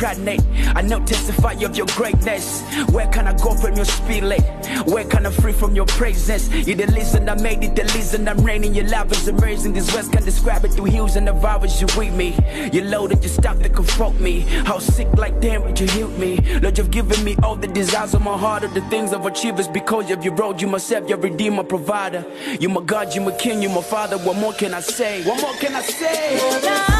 This. 0.00 0.42
I 0.74 0.82
now 0.82 0.98
testify 1.04 1.52
of 1.52 1.76
your 1.76 1.86
greatness. 1.88 2.62
Where 2.90 3.06
can 3.08 3.26
I 3.26 3.32
go 3.32 3.54
from 3.54 3.74
your 3.76 3.84
spirit? 3.84 4.42
Where 4.86 5.04
can 5.04 5.26
I 5.26 5.30
free 5.30 5.52
from 5.52 5.74
your 5.74 5.86
presence? 5.86 6.48
You're 6.66 6.76
the 6.76 6.86
reason 6.92 7.28
I 7.28 7.34
made 7.40 7.64
it, 7.64 7.74
the 7.74 7.84
reason 7.94 8.28
I'm 8.28 8.38
reigning. 8.44 8.74
Your 8.74 8.86
love 8.88 9.10
is 9.12 9.28
amazing. 9.28 9.72
These 9.72 9.92
words 9.94 10.08
can 10.08 10.24
describe 10.24 10.64
it 10.64 10.72
through 10.72 10.86
hills 10.86 11.16
and 11.16 11.26
the 11.26 11.32
virus 11.32 11.80
you 11.80 11.86
with 11.96 12.14
me. 12.14 12.36
You 12.72 12.82
loaded, 12.84 13.22
you 13.22 13.28
stopped 13.28 13.62
to 13.62 13.68
confront 13.68 14.20
me. 14.20 14.40
How 14.40 14.78
sick 14.78 15.08
like 15.16 15.40
damn, 15.40 15.62
but 15.62 15.80
you 15.80 15.86
healed 15.88 16.18
me. 16.18 16.38
Lord, 16.60 16.76
you've 16.78 16.90
given 16.90 17.22
me 17.24 17.36
all 17.42 17.56
the 17.56 17.68
desires 17.68 18.14
of 18.14 18.22
my 18.22 18.36
heart, 18.36 18.64
of 18.64 18.74
the 18.74 18.82
things 18.82 19.12
I've 19.12 19.26
achieved 19.26 19.58
is 19.58 19.68
because 19.68 20.10
of 20.10 20.24
your 20.24 20.34
road. 20.34 20.60
You 20.60 20.68
myself, 20.68 21.08
your 21.08 21.18
redeemer, 21.18 21.64
provider. 21.64 22.24
You 22.60 22.68
my 22.68 22.82
God, 22.82 23.14
you 23.14 23.20
my 23.20 23.32
king, 23.32 23.62
you 23.62 23.68
my 23.68 23.82
father. 23.82 24.18
What 24.18 24.36
more 24.36 24.52
can 24.52 24.74
I 24.74 24.80
say? 24.80 25.24
What 25.24 25.40
more 25.40 25.54
can 25.54 25.74
I 25.74 25.82
say? 25.82 26.95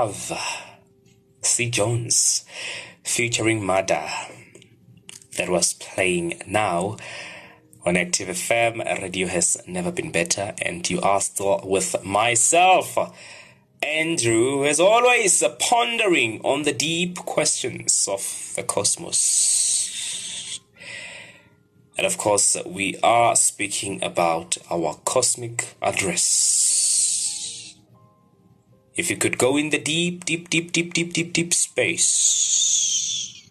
Love. 0.00 0.32
C. 1.42 1.68
Jones 1.68 2.46
featuring 3.04 3.62
Mada. 3.62 4.08
That 5.36 5.50
was 5.50 5.74
playing 5.74 6.40
now 6.46 6.96
on 7.84 7.98
Active 7.98 8.28
FM. 8.28 8.78
Radio 9.02 9.26
has 9.26 9.58
never 9.66 9.92
been 9.92 10.10
better, 10.10 10.54
and 10.62 10.88
you 10.88 11.02
are 11.02 11.20
still 11.20 11.60
with 11.64 12.02
myself, 12.02 12.96
Andrew, 13.82 14.64
as 14.64 14.80
always, 14.80 15.44
pondering 15.58 16.40
on 16.44 16.62
the 16.62 16.72
deep 16.72 17.16
questions 17.16 18.08
of 18.10 18.54
the 18.56 18.62
cosmos. 18.62 20.60
And 21.98 22.06
of 22.06 22.16
course, 22.16 22.56
we 22.64 22.96
are 23.02 23.36
speaking 23.36 24.02
about 24.02 24.56
our 24.70 24.94
cosmic 25.04 25.76
address. 25.82 26.59
If 28.96 29.08
you 29.10 29.16
could 29.16 29.38
go 29.38 29.56
in 29.56 29.70
the 29.70 29.78
deep, 29.78 30.24
deep, 30.24 30.50
deep, 30.50 30.72
deep, 30.72 30.92
deep, 30.92 31.12
deep, 31.12 31.32
deep 31.32 31.54
space, 31.54 33.48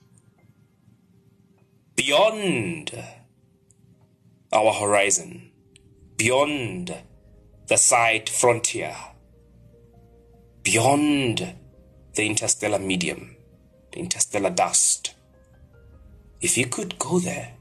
beyond 1.95 2.91
our 4.51 4.73
horizon, 4.73 5.51
beyond 6.17 6.93
the 7.67 7.77
sight 7.77 8.29
frontier, 8.29 8.95
beyond 10.63 11.55
the 12.15 12.25
interstellar 12.25 12.79
medium, 12.79 13.35
the 13.91 13.99
interstellar 13.99 14.49
dust, 14.49 15.15
if 16.41 16.57
you 16.57 16.65
could 16.67 16.99
go 16.99 17.19
there, 17.19 17.53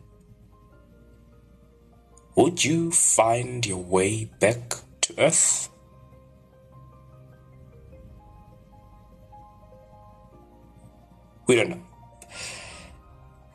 would 2.36 2.64
you 2.64 2.90
find 2.90 3.66
your 3.66 3.82
way 3.82 4.24
back 4.24 4.74
to 5.00 5.14
Earth? 5.18 5.68
We 11.48 11.56
don't 11.56 11.70
know. 11.70 11.82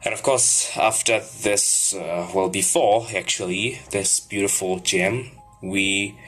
And 0.04 0.14
of 0.14 0.24
course, 0.24 0.76
after 0.76 1.20
this, 1.20 1.94
uh, 1.96 2.30
well, 2.36 2.50
before 2.50 3.08
actually 3.16 3.80
this 3.92 4.20
beautiful 4.20 4.80
gem, 4.80 5.32
we 5.62 6.20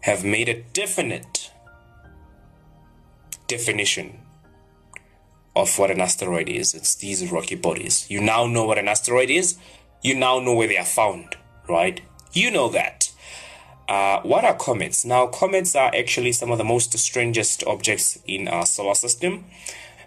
have 0.00 0.24
made 0.24 0.48
a 0.48 0.62
definite 0.72 1.52
definition 3.46 4.18
of 5.54 5.78
what 5.78 5.90
an 5.90 6.00
asteroid 6.00 6.48
is. 6.48 6.74
It's 6.74 6.94
these 6.96 7.30
rocky 7.30 7.54
bodies. 7.54 8.06
You 8.10 8.20
now 8.20 8.46
know 8.46 8.64
what 8.64 8.78
an 8.78 8.88
asteroid 8.88 9.30
is. 9.30 9.58
You 10.02 10.14
now 10.14 10.40
know 10.40 10.54
where 10.54 10.68
they 10.68 10.78
are 10.78 10.84
found, 10.84 11.36
right? 11.68 12.00
You 12.32 12.50
know 12.50 12.70
that. 12.70 13.12
Uh, 13.88 14.20
what 14.22 14.44
are 14.44 14.54
comets? 14.54 15.04
Now, 15.04 15.26
comets 15.26 15.76
are 15.76 15.92
actually 15.94 16.32
some 16.32 16.50
of 16.50 16.58
the 16.58 16.64
most 16.64 16.96
strangest 16.98 17.62
objects 17.64 18.18
in 18.26 18.48
our 18.48 18.64
solar 18.64 18.94
system. 18.94 19.44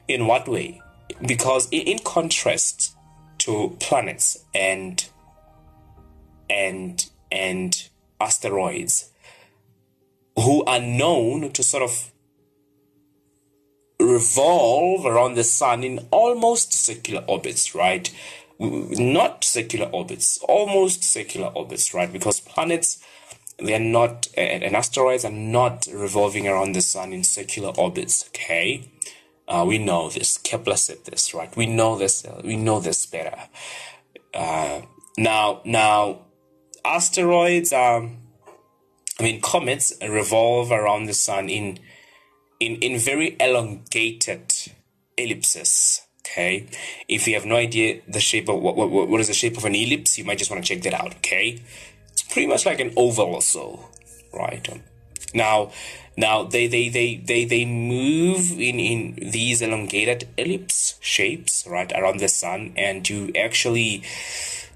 In 0.08 0.26
what 0.26 0.48
way? 0.48 0.82
Because 1.22 1.68
in 1.72 2.00
contrast 2.00 2.96
to 3.40 3.76
planets 3.80 4.46
and 4.54 5.06
and 6.50 7.10
and 7.32 7.90
asteroids, 8.20 9.12
who 10.36 10.64
are 10.66 10.80
known 10.80 11.52
to 11.52 11.64
sort 11.64 11.84
of 11.84 12.12
revolve 14.00 15.06
around 15.06 15.36
the 15.36 15.44
sun 15.44 15.84
in 15.84 16.08
almost 16.12 16.74
circular 16.74 17.24
orbits, 17.28 17.74
right? 17.74 18.14
Not 18.60 19.44
circular 19.44 19.88
orbits, 19.88 20.38
almost 20.44 21.04
circular 21.04 21.48
orbits, 21.48 21.94
right? 21.94 22.12
Because 22.12 22.40
planets, 22.40 23.00
they're 23.60 23.80
not, 23.80 24.28
and 24.38 24.76
asteroids 24.76 25.26
are 25.26 25.32
not 25.32 25.88
revolving 25.92 26.48
around 26.48 26.74
the 26.74 26.82
sun 26.82 27.14
in 27.14 27.24
circular 27.24 27.70
orbits, 27.78 28.30
okay? 28.30 28.90
Uh, 29.48 29.66
we 29.68 29.78
know 29.78 30.10
this. 30.10 30.38
Kepler 30.38 30.78
said 30.78 31.04
this, 31.06 31.34
right? 31.34 31.56
We 31.56 31.66
know 31.66 31.98
this. 31.98 32.26
uh, 32.26 32.42
we 32.44 32.56
know 32.56 32.80
this 32.80 33.06
better. 33.06 33.38
Uh, 34.34 34.82
now, 35.18 35.62
now, 35.66 36.26
asteroids 36.86 37.74
are, 37.74 38.10
I 39.20 39.24
mean, 39.24 39.42
comets 39.42 39.94
revolve 40.02 40.72
around 40.72 41.06
the 41.06 41.14
sun 41.14 41.50
in 41.50 41.80
in 42.60 42.76
in 42.78 42.98
very 42.98 43.36
elongated 43.40 44.54
ellipses. 45.18 46.02
Okay, 46.26 46.68
if 47.10 47.28
you 47.28 47.34
have 47.34 47.46
no 47.46 47.58
idea 47.58 48.02
the 48.08 48.22
shape 48.22 48.48
of 48.50 48.62
what 48.62 48.76
what, 48.76 48.90
what 48.90 49.20
is 49.20 49.28
the 49.28 49.34
shape 49.34 49.58
of 49.58 49.66
an 49.66 49.76
ellipse, 49.76 50.18
you 50.18 50.24
might 50.24 50.38
just 50.38 50.50
want 50.50 50.64
to 50.64 50.74
check 50.74 50.84
that 50.84 50.94
out. 50.94 51.16
Okay, 51.18 51.62
it's 52.12 52.24
pretty 52.24 52.48
much 52.48 52.66
like 52.66 52.80
an 52.80 52.94
oval 52.96 53.36
or 53.36 53.42
so, 53.42 53.90
right? 54.34 54.68
Now, 55.34 55.72
now 56.16 56.44
they 56.44 56.68
they 56.68 56.90
they 56.90 57.16
they 57.16 57.46
they 57.46 57.66
move 57.66 58.52
in 58.52 58.80
in 58.80 59.16
these 59.32 59.62
elongated 59.62 60.28
ellipse 60.38 60.96
shapes 61.00 61.66
right 61.68 61.92
around 61.94 62.20
the 62.20 62.28
sun, 62.28 62.74
and 62.78 63.08
you 63.10 63.32
actually 63.36 64.04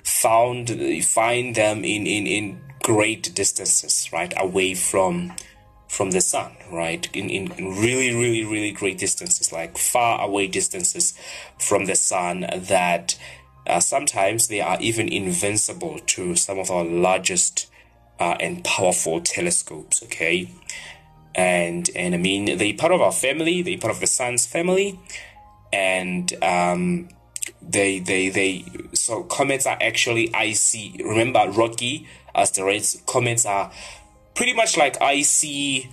found 0.03 0.69
find 1.03 1.55
them 1.55 1.83
in 1.83 2.07
in 2.07 2.25
in 2.25 2.61
great 2.81 3.35
distances 3.35 4.09
right 4.13 4.33
away 4.37 4.73
from 4.73 5.33
from 5.89 6.11
the 6.11 6.21
sun 6.21 6.55
right 6.71 7.09
in, 7.13 7.29
in 7.29 7.51
in 7.53 7.67
really 7.81 8.15
really 8.15 8.45
really 8.45 8.71
great 8.71 8.97
distances 8.97 9.51
like 9.51 9.77
far 9.77 10.21
away 10.21 10.47
distances 10.47 11.13
from 11.59 11.85
the 11.85 11.95
sun 11.95 12.45
that 12.55 13.17
uh, 13.67 13.79
sometimes 13.79 14.47
they 14.47 14.61
are 14.61 14.77
even 14.79 15.07
invincible 15.09 15.99
to 16.05 16.35
some 16.35 16.57
of 16.57 16.71
our 16.71 16.85
largest 16.85 17.69
uh, 18.19 18.35
and 18.39 18.63
powerful 18.63 19.21
telescopes 19.21 20.03
okay? 20.03 20.49
And 21.35 21.89
and 21.95 22.15
i 22.15 22.17
mean 22.17 22.57
they're 22.57 22.73
part 22.73 22.91
of 22.91 22.99
our 22.99 23.11
family 23.11 23.61
They're 23.61 23.77
part 23.77 23.93
of 23.93 23.99
the 23.99 24.07
sun's 24.07 24.47
family 24.47 24.99
and 25.71 26.33
um 26.43 27.09
they 27.61 27.99
they 27.99 28.29
they 28.29 28.65
so 28.93 29.23
comets 29.23 29.65
are 29.65 29.77
actually 29.81 30.33
icy 30.33 30.99
remember 31.03 31.45
rocky 31.51 32.07
asteroids 32.33 33.01
comets 33.05 33.45
are 33.45 33.71
pretty 34.33 34.53
much 34.53 34.77
like 34.77 35.01
icy 35.01 35.89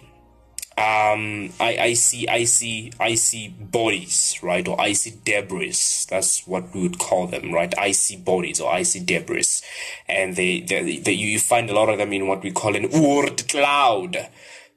um, 0.77 1.51
I, 1.61 1.77
I 1.79 1.93
see 1.95 2.27
I 2.27 2.45
see 2.45 2.93
I 2.99 3.15
see 3.15 3.47
bodies, 3.49 4.37
right, 4.43 4.67
or 4.67 4.81
I 4.81 4.93
see 4.93 5.15
debris. 5.25 5.77
That's 6.09 6.45
what 6.49 6.75
we 6.75 6.83
would 6.83 6.99
call 6.99 7.29
them, 7.29 7.53
right? 7.53 7.73
I 7.79 7.93
see 7.93 8.17
bodies 8.17 8.61
or 8.61 8.73
I 8.73 8.83
see 8.83 8.99
debris, 8.99 9.61
and 10.09 10.35
they, 10.35 10.61
they, 10.63 11.13
you 11.13 11.39
find 11.39 11.71
a 11.71 11.75
lot 11.75 11.91
of 11.91 11.99
them 11.99 12.13
in 12.13 12.27
what 12.27 12.43
we 12.43 12.51
call 12.51 12.75
an 12.75 12.89
Oort 12.89 13.49
cloud. 13.49 14.29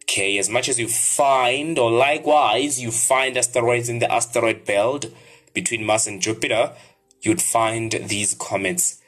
Okay, 0.03 0.37
as 0.37 0.49
much 0.49 0.69
as 0.69 0.79
you 0.79 0.87
find, 0.87 1.79
or 1.79 1.89
likewise, 1.89 2.79
you 2.79 2.91
find 2.91 3.35
asteroids 3.35 3.89
in 3.89 3.97
the 3.97 4.11
asteroid 4.11 4.65
belt 4.65 5.07
between 5.55 5.83
Mars 5.83 6.05
and 6.05 6.21
Jupiter, 6.21 6.73
you'd 7.21 7.41
find 7.41 7.91
these 7.91 8.35
comets, 8.35 9.01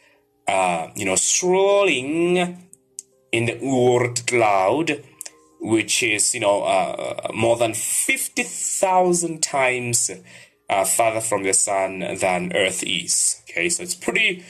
uh, 0.48 0.88
you 0.96 1.06
know, 1.06 1.16
strolling 1.16 2.68
in 3.32 3.46
the 3.46 3.60
Oort 3.62 4.26
cloud 4.26 5.04
which 5.60 6.02
is 6.04 6.34
you 6.34 6.40
know 6.40 6.64
uh, 6.64 7.32
more 7.34 7.58
than 7.58 7.74
50,000 7.74 9.42
times 9.44 10.10
uh, 10.70 10.86
farther 10.86 11.22
from 11.22 11.44
the 11.44 11.54
sun 11.54 12.00
than 12.00 12.54
earth 12.56 12.84
is. 12.84 13.42
Okay 13.50 13.70
so 13.70 13.84
it's 13.84 13.96
pretty 13.96 14.44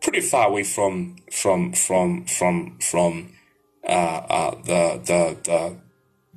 pretty 0.00 0.20
far 0.20 0.48
away 0.48 0.64
from 0.64 1.16
from 1.30 1.72
from 1.72 2.24
from 2.24 2.78
from 2.80 3.32
uh, 3.84 4.22
uh, 4.28 4.50
the, 4.62 5.00
the, 5.04 5.36
the 5.44 5.76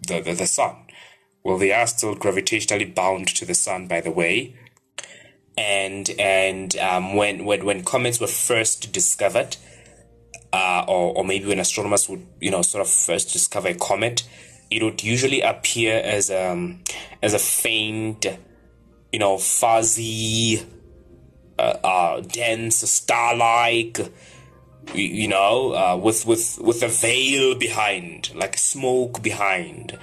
the 0.07 0.21
the 0.21 0.33
the 0.33 0.47
sun. 0.47 0.75
Well 1.43 1.57
they 1.57 1.71
are 1.71 1.87
still 1.87 2.15
gravitationally 2.15 2.93
bound 2.93 3.27
to 3.29 3.45
the 3.45 3.55
sun 3.55 3.87
by 3.87 4.01
the 4.01 4.11
way. 4.11 4.55
And 5.57 6.09
and 6.19 6.75
um, 6.77 7.15
when 7.15 7.45
when 7.45 7.65
when 7.65 7.83
comets 7.83 8.19
were 8.19 8.27
first 8.27 8.91
discovered 8.93 9.57
uh, 10.51 10.83
or, 10.87 11.17
or 11.17 11.25
maybe 11.25 11.45
when 11.45 11.59
astronomers 11.59 12.09
would 12.09 12.25
you 12.39 12.51
know 12.51 12.61
sort 12.61 12.81
of 12.81 12.89
first 12.89 13.31
discover 13.31 13.69
a 13.69 13.75
comet 13.75 14.27
it 14.71 14.83
would 14.83 15.03
usually 15.03 15.41
appear 15.41 15.97
as 15.97 16.29
um 16.29 16.81
as 17.21 17.33
a 17.33 17.39
faint 17.39 18.25
you 19.11 19.19
know 19.19 19.37
fuzzy 19.37 20.61
uh, 21.57 21.75
uh 21.83 22.21
dense 22.21 22.77
star-like 22.77 23.99
you, 24.93 25.03
you 25.03 25.27
know 25.27 25.73
uh, 25.73 25.95
with 25.95 26.25
with 26.25 26.59
with 26.61 26.83
a 26.83 26.87
veil 26.87 27.55
behind 27.55 28.33
like 28.35 28.57
smoke 28.57 29.21
behind. 29.21 29.97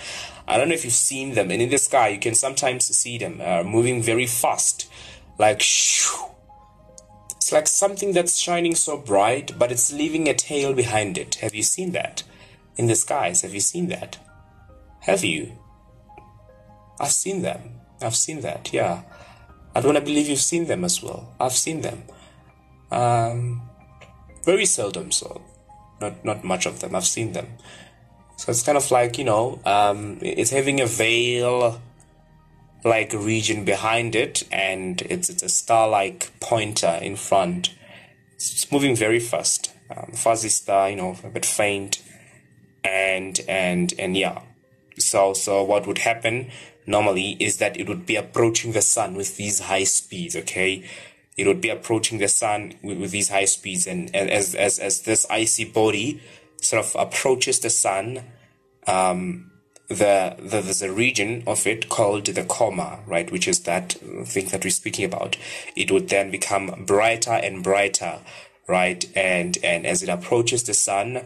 I 0.48 0.56
don't 0.56 0.68
know 0.68 0.74
if 0.74 0.85
you've 0.85 0.94
seen 0.94 1.35
them. 1.35 1.50
And 1.50 1.61
in 1.61 1.70
the 1.70 1.78
sky 1.78 2.09
you 2.09 2.18
can 2.20 2.35
sometimes 2.35 2.85
see 2.85 3.18
them 3.18 3.40
uh, 3.40 3.64
moving 3.64 4.02
very 4.02 4.26
fast. 4.26 4.88
Like 5.38 5.61
shoo, 5.61 6.16
it's 7.46 7.52
like 7.52 7.68
something 7.68 8.12
that's 8.12 8.37
shining 8.37 8.74
so 8.74 8.96
bright, 8.96 9.56
but 9.56 9.70
it's 9.70 9.92
leaving 9.92 10.28
a 10.28 10.35
tail 10.35 10.74
behind 10.74 11.16
it. 11.16 11.37
Have 11.37 11.54
you 11.54 11.62
seen 11.62 11.92
that? 11.92 12.24
In 12.76 12.88
the 12.88 12.96
skies, 12.96 13.42
have 13.42 13.54
you 13.54 13.61
seen 13.61 13.87
that? 13.87 14.18
Have 15.02 15.22
you? 15.22 15.52
I've 16.98 17.12
seen 17.12 17.42
them. 17.42 17.61
I've 18.02 18.16
seen 18.16 18.40
that, 18.40 18.72
yeah. 18.72 19.02
I 19.76 19.80
don't 19.80 20.04
believe 20.04 20.26
you've 20.26 20.40
seen 20.40 20.66
them 20.66 20.82
as 20.82 21.00
well. 21.00 21.37
I've 21.38 21.52
seen 21.52 21.82
them. 21.82 22.02
Um, 22.90 23.62
very 24.44 24.66
seldom 24.66 25.12
so. 25.12 25.40
Not, 26.00 26.24
not 26.24 26.42
much 26.42 26.66
of 26.66 26.80
them. 26.80 26.96
I've 26.96 27.06
seen 27.06 27.32
them. 27.32 27.46
So 28.38 28.50
it's 28.50 28.64
kind 28.64 28.76
of 28.76 28.90
like, 28.90 29.18
you 29.18 29.24
know, 29.24 29.61
um, 29.64 30.18
it's 30.20 30.50
having 30.50 30.80
a 30.80 30.87
veil 30.87 31.80
like 32.87 33.12
a 33.12 33.18
region 33.18 33.64
behind 33.64 34.14
it 34.14 34.44
and 34.53 35.03
it's, 35.03 35.29
it's 35.29 35.42
a 35.42 35.49
star 35.49 35.88
like 35.88 36.31
pointer 36.40 36.99
in 37.03 37.16
front. 37.16 37.75
It's 38.37 38.70
moving 38.70 38.94
very 38.94 39.18
fast. 39.18 39.72
Um, 39.90 40.12
fuzzy 40.14 40.49
star 40.49 40.90
you 40.90 40.96
know 40.96 41.16
a 41.25 41.29
bit 41.29 41.44
faint. 41.44 42.03
And 42.85 43.40
and 43.49 43.92
and 43.99 44.16
yeah. 44.16 44.42
So 44.99 45.33
so 45.33 45.64
what 45.64 45.87
would 45.87 45.99
happen 45.99 46.51
normally 46.87 47.37
is 47.40 47.57
that 47.57 47.77
it 47.77 47.88
would 47.88 48.07
be 48.07 48.14
approaching 48.14 48.70
the 48.72 48.83
sun 48.83 49.14
with 49.14 49.37
these 49.37 49.59
high 49.61 49.85
speeds 49.85 50.37
okay? 50.37 50.85
It 51.37 51.46
would 51.46 51.61
be 51.61 51.68
approaching 51.68 52.18
the 52.18 52.29
sun 52.29 52.75
with, 52.83 52.99
with 52.99 53.11
these 53.11 53.29
high 53.29 53.44
speeds. 53.44 53.87
And, 53.87 54.14
and 54.14 54.31
as, 54.31 54.55
as 54.55 54.79
as 54.79 55.03
this 55.03 55.27
icy 55.29 55.64
body 55.64 56.22
sort 56.61 56.85
of 56.85 56.94
approaches 56.99 57.59
the 57.59 57.70
sun 57.70 58.22
um 58.87 59.51
the, 59.88 60.35
the 60.38 60.61
there's 60.61 60.83
a 60.83 60.92
region 60.92 61.44
of 61.46 61.66
it 61.66 61.88
called 61.88 62.27
the 62.27 62.44
coma, 62.44 63.01
right, 63.07 63.31
which 63.31 63.46
is 63.46 63.61
that 63.61 63.92
thing 64.25 64.46
that 64.46 64.64
we're 64.64 64.70
speaking 64.70 65.05
about. 65.05 65.37
It 65.77 65.90
would 65.90 66.09
then 66.09 66.31
become 66.31 66.85
brighter 66.85 67.33
and 67.33 67.62
brighter, 67.62 68.18
right, 68.66 69.05
and 69.16 69.59
and 69.62 69.87
as 69.87 70.03
it 70.03 70.09
approaches 70.09 70.64
the 70.64 70.75
sun, 70.75 71.25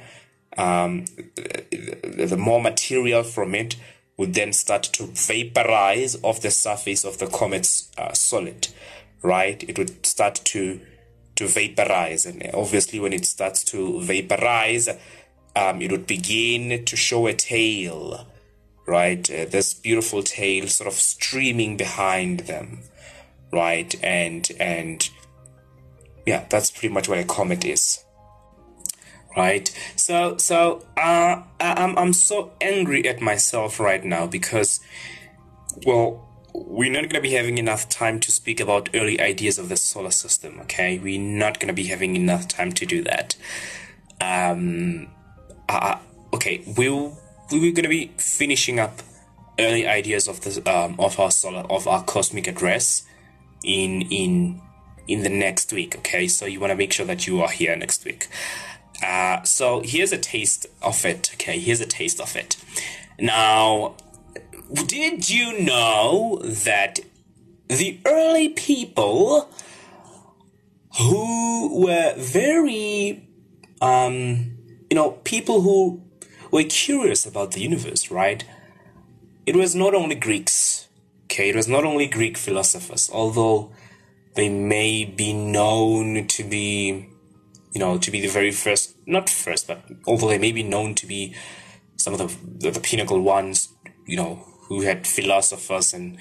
um, 0.58 1.06
the, 1.36 2.26
the 2.28 2.36
more 2.36 2.60
material 2.60 3.22
from 3.22 3.54
it 3.54 3.76
would 4.18 4.34
then 4.34 4.52
start 4.52 4.82
to 4.82 5.06
vaporize 5.06 6.22
off 6.22 6.42
the 6.42 6.50
surface 6.50 7.04
of 7.04 7.16
the 7.16 7.26
comet's 7.26 7.90
uh, 7.96 8.12
solid, 8.12 8.68
right? 9.22 9.62
It 9.66 9.78
would 9.78 10.04
start 10.04 10.34
to 10.46 10.80
to 11.36 11.46
vaporize, 11.46 12.26
and 12.26 12.50
obviously 12.52 13.00
when 13.00 13.14
it 13.14 13.24
starts 13.24 13.64
to 13.64 14.02
vaporize, 14.02 14.90
um, 15.56 15.80
it 15.80 15.90
would 15.90 16.06
begin 16.06 16.84
to 16.84 16.96
show 16.96 17.26
a 17.26 17.32
tail 17.32 18.26
right? 18.90 19.30
Uh, 19.30 19.44
this 19.44 19.72
beautiful 19.72 20.20
tail 20.20 20.66
sort 20.66 20.88
of 20.88 20.94
streaming 20.94 21.76
behind 21.76 22.40
them, 22.40 22.80
right? 23.52 23.94
And 24.02 24.50
and 24.58 25.08
yeah, 26.26 26.44
that's 26.50 26.72
pretty 26.72 26.92
much 26.92 27.08
what 27.08 27.18
a 27.18 27.24
comet 27.24 27.64
is, 27.64 28.04
right? 29.36 29.70
So 29.94 30.36
so 30.38 30.84
uh, 30.96 31.42
I'm 31.60 31.96
I'm 31.96 32.12
so 32.12 32.52
angry 32.60 33.06
at 33.08 33.20
myself 33.20 33.78
right 33.78 34.04
now 34.04 34.26
because, 34.26 34.80
well, 35.86 36.26
we're 36.52 36.90
not 36.90 37.02
going 37.02 37.10
to 37.10 37.20
be 37.20 37.34
having 37.34 37.58
enough 37.58 37.88
time 37.88 38.18
to 38.18 38.32
speak 38.32 38.58
about 38.58 38.90
early 38.92 39.20
ideas 39.20 39.56
of 39.56 39.68
the 39.68 39.76
solar 39.76 40.10
system. 40.10 40.58
Okay, 40.62 40.98
we're 40.98 41.20
not 41.20 41.60
going 41.60 41.68
to 41.68 41.74
be 41.82 41.86
having 41.86 42.16
enough 42.16 42.48
time 42.48 42.72
to 42.72 42.84
do 42.84 43.04
that. 43.04 43.36
Um, 44.20 45.06
uh, 45.68 45.98
okay, 46.34 46.64
we'll 46.76 47.19
we 47.52 47.58
were 47.58 47.74
going 47.74 47.84
to 47.84 47.88
be 47.88 48.12
finishing 48.16 48.78
up 48.78 49.02
early 49.58 49.86
ideas 49.86 50.28
of 50.28 50.40
the 50.40 50.70
um, 50.70 50.96
of 50.98 51.18
our 51.18 51.30
solar 51.30 51.62
of 51.70 51.86
our 51.86 52.02
cosmic 52.04 52.46
address 52.46 53.04
in 53.62 54.02
in 54.02 54.60
in 55.06 55.22
the 55.22 55.28
next 55.28 55.72
week 55.72 55.96
okay? 55.98 56.28
So 56.28 56.46
you 56.46 56.60
want 56.60 56.70
to 56.70 56.76
make 56.76 56.92
sure 56.92 57.06
that 57.06 57.26
you 57.26 57.40
are 57.42 57.50
here 57.50 57.76
next 57.76 58.04
week. 58.04 58.28
Uh, 59.02 59.42
so 59.42 59.80
here's 59.84 60.12
a 60.12 60.18
taste 60.18 60.66
of 60.82 61.04
it 61.04 61.30
okay? 61.34 61.58
Here's 61.58 61.80
a 61.80 61.86
taste 61.86 62.20
of 62.20 62.36
it. 62.36 62.56
Now 63.18 63.96
did 64.86 65.28
you 65.28 65.60
know 65.60 66.40
that 66.44 67.00
the 67.68 68.00
early 68.06 68.50
people 68.50 69.50
who 70.98 71.84
were 71.84 72.14
very 72.16 73.28
um 73.80 74.56
you 74.88 74.94
know 74.94 75.12
people 75.24 75.60
who 75.60 76.02
were 76.50 76.64
curious 76.64 77.26
about 77.26 77.52
the 77.52 77.60
universe, 77.60 78.10
right? 78.10 78.44
It 79.46 79.56
was 79.56 79.74
not 79.74 79.94
only 79.94 80.14
Greeks, 80.14 80.88
okay? 81.24 81.50
It 81.50 81.56
was 81.56 81.68
not 81.68 81.84
only 81.84 82.06
Greek 82.06 82.36
philosophers, 82.36 83.10
although 83.12 83.72
they 84.34 84.48
may 84.48 85.04
be 85.04 85.32
known 85.32 86.26
to 86.28 86.44
be, 86.44 87.08
you 87.72 87.80
know, 87.80 87.98
to 87.98 88.10
be 88.10 88.20
the 88.20 88.28
very 88.28 88.50
first, 88.50 88.96
not 89.06 89.28
first, 89.28 89.66
but 89.66 89.84
although 90.06 90.28
they 90.28 90.38
may 90.38 90.52
be 90.52 90.62
known 90.62 90.94
to 90.96 91.06
be 91.06 91.34
some 91.96 92.14
of 92.14 92.18
the, 92.18 92.70
the, 92.70 92.80
pinnacle 92.80 93.20
ones, 93.20 93.72
you 94.06 94.16
know, 94.16 94.46
who 94.68 94.82
had 94.82 95.06
philosophers 95.06 95.92
and, 95.92 96.16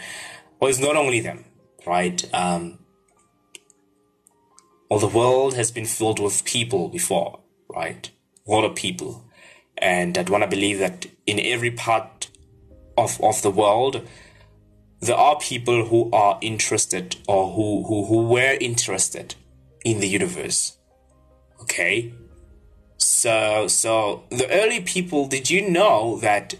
well, 0.59 0.69
it's 0.69 0.79
not 0.79 0.95
only 0.95 1.19
them, 1.19 1.45
right? 1.85 2.23
Um, 2.33 2.79
well, 4.89 4.99
the 4.99 5.07
world 5.07 5.53
has 5.53 5.71
been 5.71 5.85
filled 5.85 6.19
with 6.19 6.43
people 6.45 6.89
before, 6.89 7.39
right? 7.69 8.09
A 8.47 8.51
lot 8.51 8.65
of 8.65 8.75
people. 8.75 9.28
And 9.79 10.17
I'd 10.17 10.29
want 10.29 10.43
to 10.43 10.49
believe 10.49 10.79
that 10.79 11.07
in 11.25 11.39
every 11.39 11.71
part 11.71 12.29
of, 12.97 13.21
of 13.23 13.41
the 13.41 13.51
world, 13.51 14.07
there 14.99 15.15
are 15.15 15.39
people 15.39 15.85
who 15.85 16.11
are 16.11 16.37
interested 16.41 17.15
or 17.27 17.51
who, 17.53 17.85
who, 17.87 18.05
who 18.05 18.27
were 18.27 18.57
interested 18.59 19.35
in 19.85 19.99
the 19.99 20.07
universe. 20.07 20.77
Okay? 21.61 22.13
So, 22.97 23.67
so 23.67 24.23
the 24.29 24.49
early 24.51 24.81
people, 24.81 25.27
did 25.27 25.49
you 25.49 25.69
know 25.69 26.19
that 26.19 26.55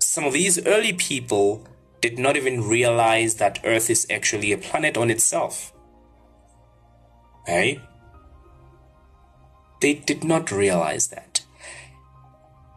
some 0.00 0.24
of 0.24 0.32
these 0.32 0.64
early 0.66 0.92
people 0.92 1.66
did 2.00 2.18
not 2.18 2.36
even 2.36 2.68
realize 2.68 3.36
that 3.36 3.60
Earth 3.64 3.88
is 3.88 4.06
actually 4.10 4.52
a 4.52 4.58
planet 4.58 4.96
on 4.96 5.10
itself? 5.10 5.72
Hey? 7.46 7.80
They 9.82 9.94
did 9.94 10.24
not 10.24 10.50
realize 10.50 11.08
that. 11.08 11.42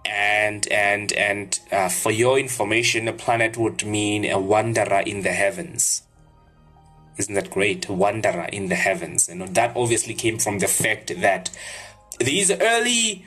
And 0.05 0.67
and 0.67 1.13
and 1.13 1.59
uh, 1.71 1.89
for 1.89 2.11
your 2.11 2.37
information, 2.37 3.07
a 3.07 3.13
planet 3.13 3.57
would 3.57 3.85
mean 3.85 4.25
a 4.25 4.39
wanderer 4.39 5.01
in 5.05 5.21
the 5.21 5.31
heavens. 5.31 6.03
Isn't 7.17 7.35
that 7.35 7.49
great? 7.49 7.87
A 7.87 7.93
wanderer 7.93 8.49
in 8.51 8.67
the 8.67 8.75
heavens. 8.75 9.29
And 9.29 9.41
that 9.55 9.75
obviously 9.75 10.13
came 10.13 10.37
from 10.37 10.59
the 10.59 10.67
fact 10.67 11.21
that 11.21 11.49
these 12.19 12.51
early 12.51 13.25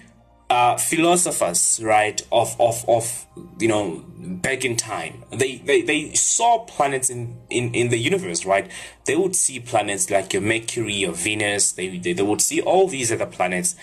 uh, 0.50 0.76
philosophers, 0.78 1.80
right, 1.82 2.22
of, 2.32 2.58
of, 2.58 2.88
of, 2.88 3.26
you 3.58 3.68
know, 3.68 4.04
back 4.16 4.64
in 4.64 4.76
time, 4.76 5.24
they, 5.30 5.56
they, 5.56 5.82
they 5.82 6.14
saw 6.14 6.64
planets 6.64 7.10
in, 7.10 7.36
in, 7.50 7.74
in 7.74 7.90
the 7.90 7.98
universe, 7.98 8.46
right? 8.46 8.70
They 9.04 9.16
would 9.16 9.36
see 9.36 9.60
planets 9.60 10.10
like 10.10 10.32
your 10.32 10.42
Mercury, 10.42 10.94
your 10.94 11.12
Venus, 11.12 11.72
they, 11.72 11.98
they, 11.98 12.14
they 12.14 12.22
would 12.22 12.40
see 12.40 12.62
all 12.62 12.88
these 12.88 13.12
other 13.12 13.26
planets. 13.26 13.76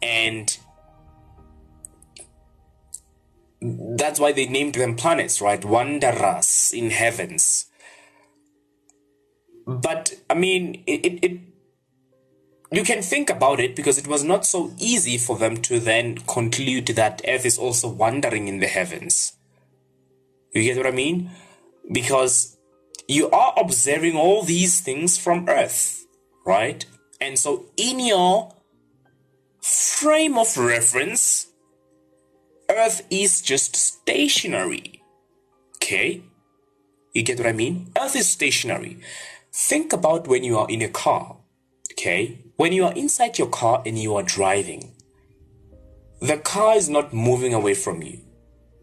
And 0.00 0.56
that's 3.60 4.18
why 4.18 4.32
they 4.32 4.46
named 4.46 4.76
them 4.76 4.96
planets, 4.96 5.40
right? 5.42 5.62
Wanderers 5.62 6.72
in 6.74 6.90
heavens. 6.90 7.66
But, 9.66 10.14
I 10.30 10.34
mean, 10.34 10.82
it, 10.86 11.04
it, 11.04 11.24
it 11.24 11.40
you 12.72 12.82
can 12.82 13.02
think 13.02 13.30
about 13.30 13.60
it 13.60 13.76
because 13.76 13.98
it 13.98 14.06
was 14.06 14.24
not 14.24 14.44
so 14.44 14.72
easy 14.78 15.18
for 15.18 15.38
them 15.38 15.56
to 15.58 15.78
then 15.78 16.18
conclude 16.26 16.86
that 16.88 17.22
Earth 17.26 17.46
is 17.46 17.58
also 17.58 17.88
wandering 17.88 18.48
in 18.48 18.58
the 18.58 18.66
heavens. 18.66 19.34
You 20.52 20.62
get 20.62 20.76
what 20.76 20.86
I 20.86 20.90
mean? 20.90 21.30
Because 21.92 22.56
you 23.06 23.30
are 23.30 23.54
observing 23.56 24.16
all 24.16 24.42
these 24.42 24.80
things 24.80 25.16
from 25.16 25.48
Earth, 25.48 26.06
right? 26.44 26.84
And 27.20 27.38
so 27.38 27.66
in 27.76 28.00
your 28.00 28.52
frame 29.62 30.36
of 30.36 30.56
reference, 30.56 31.48
Earth 32.68 33.06
is 33.10 33.42
just 33.42 33.76
stationary. 33.76 35.02
Okay? 35.76 36.22
You 37.14 37.22
get 37.22 37.38
what 37.38 37.46
I 37.46 37.52
mean? 37.52 37.92
Earth 37.96 38.16
is 38.16 38.28
stationary. 38.28 38.98
Think 39.52 39.92
about 39.92 40.26
when 40.26 40.42
you 40.42 40.58
are 40.58 40.68
in 40.68 40.82
a 40.82 40.88
car. 40.88 41.36
Okay? 41.92 42.45
When 42.56 42.72
you 42.72 42.86
are 42.86 42.92
inside 42.94 43.38
your 43.38 43.48
car 43.48 43.82
and 43.84 43.98
you 43.98 44.16
are 44.16 44.22
driving, 44.22 44.94
the 46.20 46.38
car 46.38 46.74
is 46.74 46.88
not 46.88 47.12
moving 47.12 47.52
away 47.52 47.74
from 47.74 48.02
you. 48.02 48.20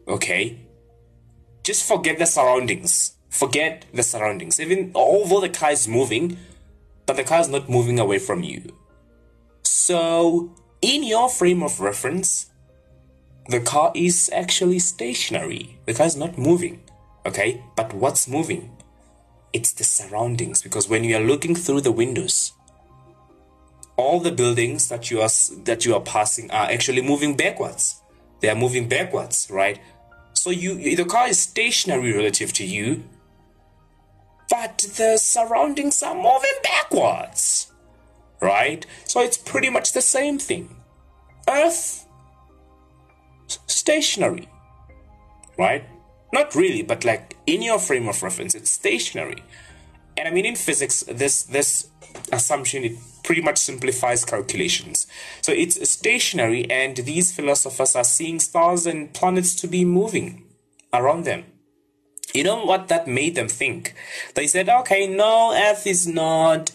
Okay? 0.08 0.68
Just 1.64 1.88
forget 1.88 2.20
the 2.20 2.28
surroundings. 2.28 3.14
Forget 3.30 3.86
the 3.92 4.04
surroundings. 4.04 4.60
Even 4.60 4.92
although 4.94 5.42
the 5.42 5.50
car 5.50 5.72
is 5.72 5.88
moving, 5.88 6.38
but 7.08 7.16
the 7.16 7.24
car 7.24 7.40
is 7.40 7.50
not 7.50 7.68
moving 7.68 8.00
away 8.00 8.20
from 8.20 8.44
you. 8.44 8.62
So, 9.64 10.54
in 10.82 11.04
your 11.04 11.28
frame 11.28 11.64
of 11.64 11.80
reference, 11.80 12.52
the 13.50 13.60
car 13.60 13.92
is 13.96 14.30
actually 14.32 14.80
stationary. 14.80 15.80
The 15.88 15.96
car 15.96 16.06
is 16.06 16.16
not 16.16 16.38
moving. 16.38 16.84
Okay? 17.26 17.64
But 17.76 17.92
what's 17.94 18.28
moving? 18.28 18.78
It's 19.52 19.72
the 19.72 19.84
surroundings 19.84 20.62
because 20.62 20.88
when 20.88 21.04
you 21.04 21.18
are 21.18 21.24
looking 21.24 21.56
through 21.56 21.82
the 21.82 21.92
windows, 21.92 22.54
all 23.96 24.20
the 24.20 24.32
buildings 24.32 24.88
that 24.90 25.12
you 25.12 25.22
are 25.22 25.30
that 25.64 25.86
you 25.86 25.94
are 25.94 26.02
passing 26.02 26.50
are 26.52 26.70
actually 26.70 27.02
moving 27.02 27.36
backwards. 27.36 28.02
They 28.40 28.50
are 28.50 28.56
moving 28.56 28.88
backwards, 28.88 29.48
right? 29.52 29.80
So 30.34 30.50
you 30.50 30.96
the 30.96 31.06
car 31.06 31.28
is 31.28 31.40
stationary 31.40 32.14
relative 32.14 32.54
to 32.54 32.66
you, 32.66 33.04
but 34.50 34.80
the 34.98 35.18
surroundings 35.18 36.02
are 36.02 36.16
moving 36.16 36.58
backwards, 36.64 37.72
right? 38.42 38.86
So 39.06 39.22
it's 39.22 39.38
pretty 39.38 39.70
much 39.70 39.94
the 39.94 40.02
same 40.02 40.40
thing. 40.40 40.76
Earth 41.48 42.08
stationary, 43.48 44.50
right? 45.58 45.86
Not 46.34 46.56
really, 46.56 46.82
but 46.82 47.06
like 47.06 47.38
in 47.46 47.62
your 47.62 47.78
frame 47.78 48.08
of 48.08 48.24
reference, 48.24 48.56
it's 48.56 48.72
stationary. 48.72 49.44
And 50.18 50.28
I 50.28 50.32
mean, 50.32 50.46
in 50.46 50.56
physics, 50.56 51.04
this 51.08 51.44
this 51.44 51.90
assumption 52.32 52.84
it 52.84 52.98
pretty 53.24 53.42
much 53.42 53.58
simplifies 53.58 54.26
calculations. 54.26 55.08
So 55.42 55.52
it's 55.52 55.90
stationary, 55.90 56.70
and 56.70 56.96
these 56.98 57.32
philosophers 57.34 57.96
are 57.96 58.04
seeing 58.04 58.40
stars 58.40 58.86
and 58.86 59.14
planets 59.14 59.56
to 59.56 59.68
be 59.68 59.86
moving 59.86 60.46
around 60.94 61.26
them. 61.26 61.46
You 62.34 62.44
know 62.44 62.66
what 62.66 62.88
that 62.88 63.08
made 63.08 63.36
them 63.36 63.48
think? 63.48 63.94
They 64.36 64.48
said, 64.48 64.68
okay, 64.68 65.08
no, 65.08 65.54
Earth 65.54 65.86
is 65.86 66.08
not 66.08 66.72